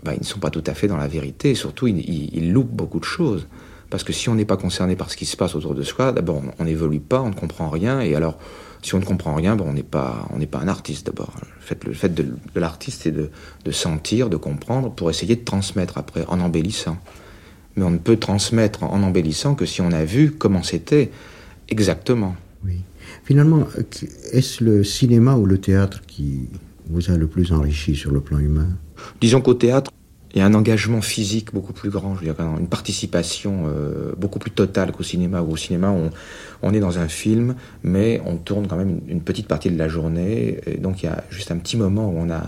Ben, 0.03 0.13
ils 0.15 0.21
ne 0.21 0.25
sont 0.25 0.41
pas 0.41 0.51
tout 0.51 0.65
à 0.67 0.75
fait 0.75 0.89
dans 0.89 0.97
la 0.97 1.09
vérité, 1.09 1.51
et 1.51 1.55
surtout, 1.55 1.87
ils, 1.87 2.01
ils, 2.35 2.53
loupent 2.53 2.75
beaucoup 2.75 3.01
de 3.01 3.05
choses. 3.05 3.47
Parce 3.91 4.05
que 4.05 4.13
si 4.13 4.29
on 4.29 4.35
n'est 4.35 4.45
pas 4.45 4.57
concerné 4.57 4.97
par 4.97 5.11
ce 5.11 5.17
qui 5.17 5.25
se 5.25 5.37
passe 5.37 5.55
autour 5.55 5.75
de 5.75 5.83
soi, 5.83 6.13
d'abord, 6.13 6.43
on 6.59 6.65
n'évolue 6.65 7.01
pas, 7.01 7.21
on 7.23 7.31
ne 7.31 7.35
comprend 7.35 7.71
rien, 7.71 8.01
et 8.01 8.15
alors 8.15 8.39
si 8.83 8.95
on 8.95 9.01
ne 9.01 9.05
comprend 9.05 9.35
rien, 9.35 9.57
on 9.59 9.73
n'est 9.73 9.83
pas, 9.83 10.29
on 10.33 10.39
n'est 10.39 10.47
pas 10.47 10.59
un 10.59 10.69
artiste 10.69 11.07
d'abord. 11.07 11.33
Le 11.43 11.61
fait, 11.61 11.85
le 11.85 11.93
fait 11.95 12.15
de, 12.15 12.27
l'artiste, 12.55 13.03
c'est 13.05 13.11
de, 13.11 13.31
de, 13.65 13.71
sentir, 13.71 14.29
de 14.29 14.37
comprendre, 14.37 14.93
pour 14.93 15.11
essayer 15.11 15.37
de 15.37 15.45
transmettre 15.45 15.99
après, 15.99 16.25
en 16.29 16.41
embellissant. 16.41 16.99
Mais 17.77 17.85
on 17.85 17.91
ne 17.91 17.99
peut 17.99 18.17
transmettre 18.17 18.85
en 18.85 19.03
embellissant 19.03 19.55
que 19.55 19.67
si 19.67 19.81
on 19.81 19.91
a 19.93 20.05
vu 20.05 20.33
comment 20.33 20.63
c'était 20.63 21.11
exactement. 21.69 22.37
Oui. 22.65 22.83
Finalement, 23.25 23.67
est-ce 24.33 24.63
le 24.63 24.85
cinéma 24.85 25.37
ou 25.37 25.47
le 25.47 25.59
théâtre 25.59 26.03
qui 26.07 26.49
vous 26.89 27.11
a 27.11 27.17
le 27.17 27.27
plus 27.27 27.53
enrichi 27.53 27.95
sur 27.95 28.11
le 28.11 28.21
plan 28.21 28.39
humain? 28.39 28.69
Disons 29.21 29.41
qu'au 29.41 29.55
théâtre, 29.55 29.91
il 30.35 30.39
y 30.39 30.43
a 30.43 30.47
un 30.47 30.55
engagement 30.55 31.01
physique 31.01 31.55
beaucoup 31.55 31.73
plus 31.73 31.89
grand, 31.89 32.15
je 32.15 32.21
veux 32.21 32.33
dire, 32.33 32.35
une 32.59 32.69
participation 32.69 33.65
euh, 33.67 34.13
beaucoup 34.17 34.39
plus 34.39 34.51
totale 34.51 34.93
qu'au 34.93 35.03
cinéma. 35.03 35.41
Où 35.41 35.53
au 35.53 35.57
cinéma, 35.57 35.91
on, 35.91 36.11
on, 36.63 36.75
est 36.75 36.81
dans 36.81 36.99
un 36.99 37.09
film, 37.09 37.55
mais 37.83 38.21
on 38.27 38.37
tourne 38.37 38.67
quand 38.67 38.77
même 38.77 39.01
une, 39.09 39.23
petite 39.23 39.49
partie 39.49 39.71
de 39.71 39.79
la 39.79 39.89
journée. 39.89 40.61
Et 40.67 40.77
donc 40.77 41.03
il 41.03 41.07
y 41.07 41.09
a 41.09 41.25
juste 41.31 41.51
un 41.51 41.57
petit 41.57 41.79
moment 41.79 42.11
où 42.11 42.19
on 42.19 42.31
a 42.31 42.43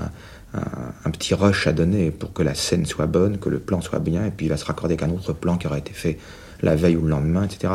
un, 0.53 1.11
petit 1.11 1.33
rush 1.33 1.66
à 1.66 1.73
donner 1.73 2.11
pour 2.11 2.33
que 2.35 2.43
la 2.43 2.55
scène 2.55 2.85
soit 2.85 3.07
bonne, 3.07 3.38
que 3.38 3.49
le 3.49 3.59
plan 3.59 3.81
soit 3.81 4.01
bien, 4.01 4.27
et 4.27 4.31
puis 4.31 4.47
il 4.47 4.49
va 4.51 4.59
se 4.59 4.64
raccorder 4.64 4.95
avec 4.95 5.09
un 5.11 5.14
autre 5.14 5.33
plan 5.33 5.57
qui 5.57 5.66
aura 5.66 5.79
été 5.79 5.93
fait 5.93 6.19
la 6.61 6.77
veille 6.77 6.97
ou 6.97 7.03
le 7.03 7.11
lendemain, 7.11 7.45
etc. 7.45 7.75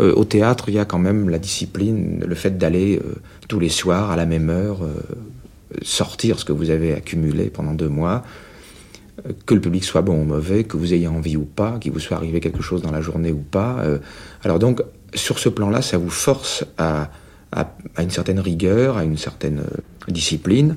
Euh, 0.00 0.12
au 0.14 0.24
théâtre, 0.24 0.68
il 0.68 0.74
y 0.74 0.78
a 0.78 0.84
quand 0.84 0.98
même 0.98 1.30
la 1.30 1.38
discipline, 1.38 2.22
le 2.26 2.34
fait 2.34 2.58
d'aller 2.58 2.98
euh, 2.98 3.14
tous 3.48 3.60
les 3.60 3.70
soirs 3.70 4.10
à 4.10 4.16
la 4.16 4.26
même 4.26 4.50
heure, 4.50 4.80
sortir 5.82 6.38
ce 6.38 6.44
que 6.44 6.52
vous 6.52 6.68
avez 6.70 6.92
accumulé 6.92 7.44
pendant 7.50 7.72
deux 7.72 7.88
mois 7.88 8.24
que 9.46 9.54
le 9.54 9.60
public 9.60 9.84
soit 9.84 10.02
bon 10.02 10.20
ou 10.20 10.24
mauvais, 10.24 10.64
que 10.64 10.76
vous 10.76 10.94
ayez 10.94 11.08
envie 11.08 11.36
ou 11.36 11.44
pas, 11.44 11.78
qu'il 11.78 11.92
vous 11.92 12.00
soit 12.00 12.16
arrivé 12.16 12.40
quelque 12.40 12.62
chose 12.62 12.82
dans 12.82 12.90
la 12.90 13.00
journée 13.00 13.32
ou 13.32 13.42
pas. 13.42 13.78
Euh, 13.80 13.98
alors 14.44 14.58
donc, 14.58 14.82
sur 15.14 15.38
ce 15.38 15.48
plan-là, 15.48 15.82
ça 15.82 15.98
vous 15.98 16.10
force 16.10 16.64
à, 16.76 17.10
une 17.98 18.10
certaine 18.10 18.40
rigueur, 18.40 18.98
à 18.98 19.04
une 19.04 19.16
certaine 19.16 19.60
euh, 19.60 20.10
discipline, 20.12 20.76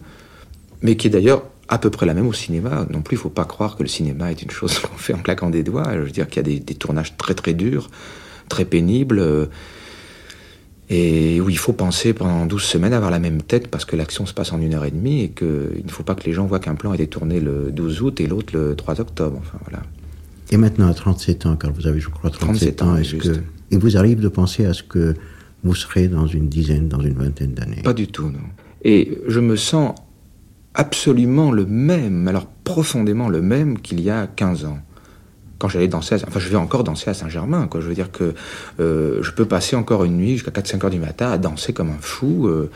mais 0.82 0.96
qui 0.96 1.08
est 1.08 1.12
d'ailleurs 1.12 1.44
à 1.68 1.78
peu 1.78 1.90
près 1.90 2.06
la 2.06 2.14
même 2.14 2.28
au 2.28 2.34
cinéma. 2.34 2.86
Non 2.90 3.02
plus, 3.02 3.16
il 3.16 3.20
ne 3.20 3.24
faut 3.24 3.30
pas 3.30 3.46
croire 3.46 3.76
que 3.76 3.84
le 3.84 3.90
cinéma 3.90 4.32
est 4.32 4.42
une 4.42 4.52
chose 4.52 4.80
qu'on 4.80 4.98
fait 4.98 5.14
en 5.14 5.20
claquant 5.20 5.50
des 5.50 5.64
doigts. 5.64 5.94
Je 5.94 6.00
veux 6.00 6.12
dire 6.12 6.28
qu'il 6.28 6.48
y 6.48 6.56
a 6.56 6.60
des, 6.60 6.76
tournages 6.76 7.18
très 7.18 7.34
très 7.34 7.54
durs, 7.54 7.90
très 8.50 8.66
pénibles. 8.66 9.50
Et 10.94 11.40
où 11.40 11.50
il 11.50 11.58
faut 11.58 11.72
penser 11.72 12.14
pendant 12.14 12.46
12 12.46 12.62
semaines 12.62 12.92
avoir 12.92 13.12
la 13.12 13.20
même 13.20 13.42
tête 13.42 13.70
parce 13.70 13.86
que 13.86 13.96
l'action 13.96 14.26
se 14.26 14.34
passe 14.34 14.52
en 14.52 14.60
une 14.60 14.74
heure 14.74 14.84
et 14.84 14.92
demie 14.92 15.22
et 15.22 15.30
qu'il 15.30 15.48
ne 15.86 15.90
faut 15.90 16.04
pas 16.04 16.16
que 16.16 16.26
les 16.26 16.34
gens 16.34 16.46
voient 16.46 16.60
qu'un 16.60 16.76
plan 16.76 16.92
a 16.92 16.96
été 16.96 17.08
tourné 17.08 17.40
le 17.40 17.72
12 17.72 18.02
août 18.02 18.20
et 18.20 18.28
l'autre 18.28 18.54
le 18.54 18.76
3 18.76 19.00
octobre. 19.00 19.38
Enfin, 19.40 19.58
voilà. 19.64 19.84
Et 20.52 20.58
maintenant, 20.58 20.88
à 20.88 20.94
37 20.94 21.46
ans, 21.46 21.56
car 21.56 21.72
vous 21.72 21.88
avez, 21.88 22.02
je 22.02 22.10
crois, 22.10 22.30
37, 22.30 22.82
ans, 22.82 22.98
est-ce 22.98 23.16
que 23.16 23.40
il 23.72 23.80
vous 23.80 23.96
arrive 23.96 24.20
de 24.20 24.28
penser 24.28 24.66
à 24.66 24.74
ce 24.74 24.84
que 24.84 25.16
vous 25.64 25.76
serez 25.76 26.10
dans 26.10 26.28
une 26.28 26.50
dizaine, 26.50 26.90
dans 26.90 27.00
une 27.00 27.14
vingtaine 27.14 27.54
d'années? 27.54 27.84
Pas 27.84 27.94
du 27.94 28.08
tout, 28.08 28.26
non. 28.26 28.40
Et 28.84 29.18
je 29.30 29.40
me 29.40 29.56
sens 29.56 29.96
absolument 30.74 31.54
le 31.54 31.66
même, 31.66 32.28
alors 32.28 32.48
profondément 32.48 33.30
le 33.30 33.42
même 33.42 33.80
qu'il 33.80 34.02
y 34.02 34.10
a 34.10 34.28
15 34.28 34.66
ans 34.66 34.80
quand 35.62 35.70
j'allais 35.70 35.88
danser, 35.88 36.16
enfin 36.28 36.40
je 36.40 36.50
vais 36.50 36.56
encore 36.56 36.84
danser 36.84 37.12
à 37.12 37.14
Saint-Germain, 37.14 37.68
quoi. 37.68 37.82
Je 37.82 37.88
veux 37.88 37.94
dire 37.94 38.12
que 38.12 38.34
euh, 38.80 39.22
je 39.22 39.32
peux 39.32 39.46
passer 39.46 39.76
encore 39.76 40.04
une 40.06 40.18
nuit 40.18 40.32
jusqu'à 40.32 40.50
4-5 40.50 40.86
heures 40.86 40.90
du 40.90 41.00
matin 41.00 41.32
à 41.32 41.38
danser 41.38 41.72
comme 41.72 41.92
un 41.92 42.02
fou. 42.02 42.48
Euh, 42.48 42.72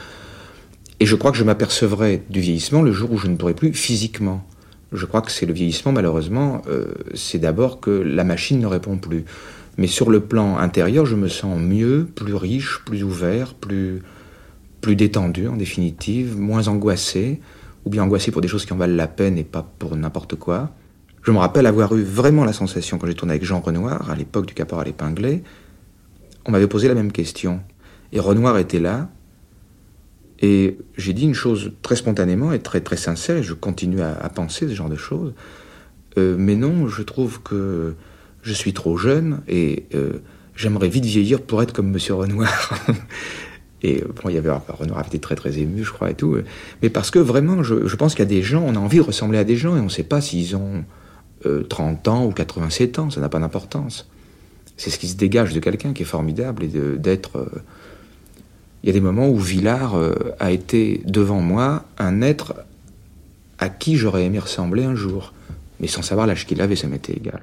et 1.00 1.08
je 1.08 1.15
crois 1.15 1.32
que 1.32 1.38
je 1.38 1.43
m'apercevrai 1.43 2.21
du 2.30 2.41
vieillissement 2.41 2.84
le 2.84 2.91
jour 2.91 3.12
où 3.12 3.17
je 3.17 3.26
ne 3.26 3.38
pourrai 3.38 3.56
plus 3.56 3.74
physiquement. 3.74 4.48
Je 4.91 5.04
crois 5.08 5.24
que 5.24 5.32
c'est 5.32 5.48
le 5.48 5.54
vieillissement, 5.54 5.93
malheureusement, 5.93 6.62
euh, 6.69 6.93
c'est 7.15 7.39
d'abord 7.39 7.80
que 7.80 7.89
la 7.89 8.24
machine 8.24 8.60
ne 8.60 8.67
répond 8.67 8.98
plus. 8.98 9.26
Mais 9.80 9.88
sur 9.88 10.12
le 10.12 10.19
plan 10.19 10.60
intérieur, 10.60 11.08
je 11.08 11.15
me 11.15 11.28
sens 11.28 11.60
mieux, 11.60 12.08
plus 12.13 12.36
riche, 12.36 12.82
plus 12.86 13.04
ouvert, 13.04 13.56
plus, 13.56 14.04
plus 14.82 14.95
détendu 14.95 15.48
en 15.48 15.56
définitive, 15.56 16.38
moins 16.38 16.67
angoissé, 16.67 17.41
ou 17.84 17.89
bien 17.89 18.04
angoissé 18.04 18.30
pour 18.30 18.41
des 18.41 18.48
choses 18.48 18.67
qui 18.67 18.74
en 18.74 18.78
valent 18.78 18.95
la 18.95 19.08
peine 19.08 19.39
et 19.39 19.43
pas 19.43 19.67
pour 19.80 19.95
n'importe 19.95 20.36
quoi. 20.36 20.69
Je 21.26 21.32
me 21.32 21.40
rappelle 21.40 21.66
avoir 21.66 21.96
eu 21.96 22.04
vraiment 22.04 22.46
la 22.46 22.54
sensation, 22.54 23.00
quand 23.00 23.08
j'ai 23.08 23.16
tourné 23.16 23.32
avec 23.32 23.44
Jean 23.44 23.60
Renoir, 23.60 24.12
à 24.12 24.16
l'époque 24.16 24.46
du 24.46 24.54
Caporal 24.54 24.88
épinglé, 24.88 25.42
on 26.46 26.52
m'avait 26.52 26.68
posé 26.68 26.88
la 26.88 26.94
même 26.94 27.12
question. 27.12 27.62
Et 28.12 28.20
Renoir 28.20 28.60
était 28.60 28.80
là, 28.80 29.10
et 30.40 30.78
j'ai 30.98 31.14
dit 31.14 31.24
une 31.24 31.34
chose 31.34 31.72
très 31.82 31.96
spontanément 31.96 32.52
et 32.52 32.60
très 32.60 32.80
très 32.80 32.96
sincère, 32.96 33.42
je 33.42 33.56
continue 33.56 34.02
à, 34.02 34.30
penser 34.30 34.68
ce 34.68 34.76
genre 34.76 34.88
de 34.88 34.96
choses. 34.96 35.34
Euh, 36.20 36.36
mais 36.38 36.56
non, 36.56 36.88
je 36.88 37.02
trouve 37.02 37.42
que 37.42 37.96
je 38.44 38.54
suis 38.54 38.74
trop 38.74 38.96
jeune 38.96 39.42
et 39.48 39.88
euh, 39.96 40.20
j'aimerais 40.56 40.90
vite 40.90 41.06
vieillir 41.06 41.42
pour 41.42 41.64
être 41.64 41.74
comme 41.74 41.90
Monsieur 41.90 42.14
Renoir. 42.14 42.72
et 43.82 44.04
bon, 44.04 44.30
il 44.30 44.36
y 44.36 44.38
avait 44.38 44.52
Renoir 44.52 45.00
avait 45.00 45.08
été 45.08 45.18
très 45.18 45.34
très 45.34 45.58
ému, 45.58 45.84
je 45.84 45.92
crois 45.92 46.12
et 46.12 46.16
tout. 46.16 46.38
Mais 46.84 46.92
parce 46.92 47.10
que 47.10 47.18
vraiment, 47.18 47.64
je 47.64 47.96
pense 47.96 48.14
qu'il 48.14 48.24
y 48.24 48.28
a 48.28 48.30
des 48.30 48.44
gens, 48.44 48.64
on 48.64 48.76
a 48.76 48.80
envie 48.80 48.98
de 48.98 49.04
ressembler 49.04 49.40
à 49.40 49.44
des 49.44 49.56
gens 49.56 49.76
et 49.76 49.80
on 49.80 49.86
ne 49.86 49.90
sait 49.90 50.04
pas 50.04 50.22
s'ils 50.22 50.56
ont 50.56 50.86
30 51.70 52.08
euh, 52.08 52.12
ans 52.12 52.26
ou 52.26 52.32
87 52.32 53.00
ans, 53.00 53.10
ça 53.10 53.22
n'a 53.22 53.30
pas 53.30 53.40
d'importance. 53.40 54.08
C'est 54.78 54.90
ce 54.90 55.00
qui 55.00 55.08
se 55.08 55.16
dégage 55.16 55.54
de 55.54 55.60
quelqu'un 55.60 55.94
qui 55.94 56.04
est 56.04 56.06
formidable 56.06 56.64
et 56.64 56.68
d'être. 56.98 57.38
Euh, 57.38 57.64
il 58.84 58.88
y 58.88 58.90
a 58.90 58.94
des 58.94 59.02
moments 59.02 59.30
où 59.30 59.38
Villard 59.38 59.96
euh, 59.96 60.14
a 60.40 60.52
été 60.52 61.02
devant 61.06 61.40
moi 61.40 61.86
un 61.98 62.22
être 62.22 62.54
à 63.58 63.70
qui 63.70 63.96
j'aurais 63.96 64.26
aimé 64.26 64.38
ressembler 64.38 64.84
un 64.84 64.96
jour, 64.96 65.34
mais 65.80 65.88
sans 65.88 66.02
savoir 66.02 66.28
l'âge 66.28 66.46
qu'il 66.46 66.62
avait, 66.62 66.76
ça 66.76 66.88
m'était 66.88 67.14
égal. 67.14 67.42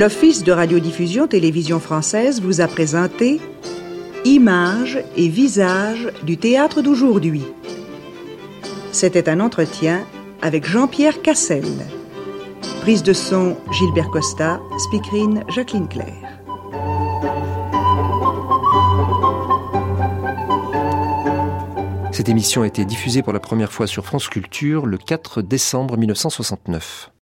l'Office 0.00 0.44
de 0.44 0.52
radiodiffusion 0.52 1.26
télévision 1.26 1.78
française 1.78 2.40
vous 2.40 2.62
a 2.62 2.66
présenté 2.66 3.38
Images 4.24 5.04
et 5.14 5.28
visages 5.28 6.10
du 6.22 6.38
théâtre 6.38 6.80
d'aujourd'hui. 6.80 7.42
C'était 8.92 9.28
un 9.28 9.40
entretien 9.40 10.06
avec 10.40 10.66
Jean-Pierre 10.66 11.20
Cassel. 11.20 11.66
Prise 12.80 13.02
de 13.02 13.12
son 13.12 13.58
Gilbert 13.72 14.08
Costa, 14.08 14.58
speakerine 14.78 15.44
Jacqueline 15.48 15.86
Claire. 15.86 16.40
Cette 22.10 22.30
émission 22.30 22.62
a 22.62 22.66
été 22.66 22.86
diffusée 22.86 23.20
pour 23.20 23.34
la 23.34 23.40
première 23.40 23.70
fois 23.70 23.86
sur 23.86 24.06
France 24.06 24.28
Culture 24.28 24.86
le 24.86 24.96
4 24.96 25.42
décembre 25.42 25.98
1969. 25.98 27.10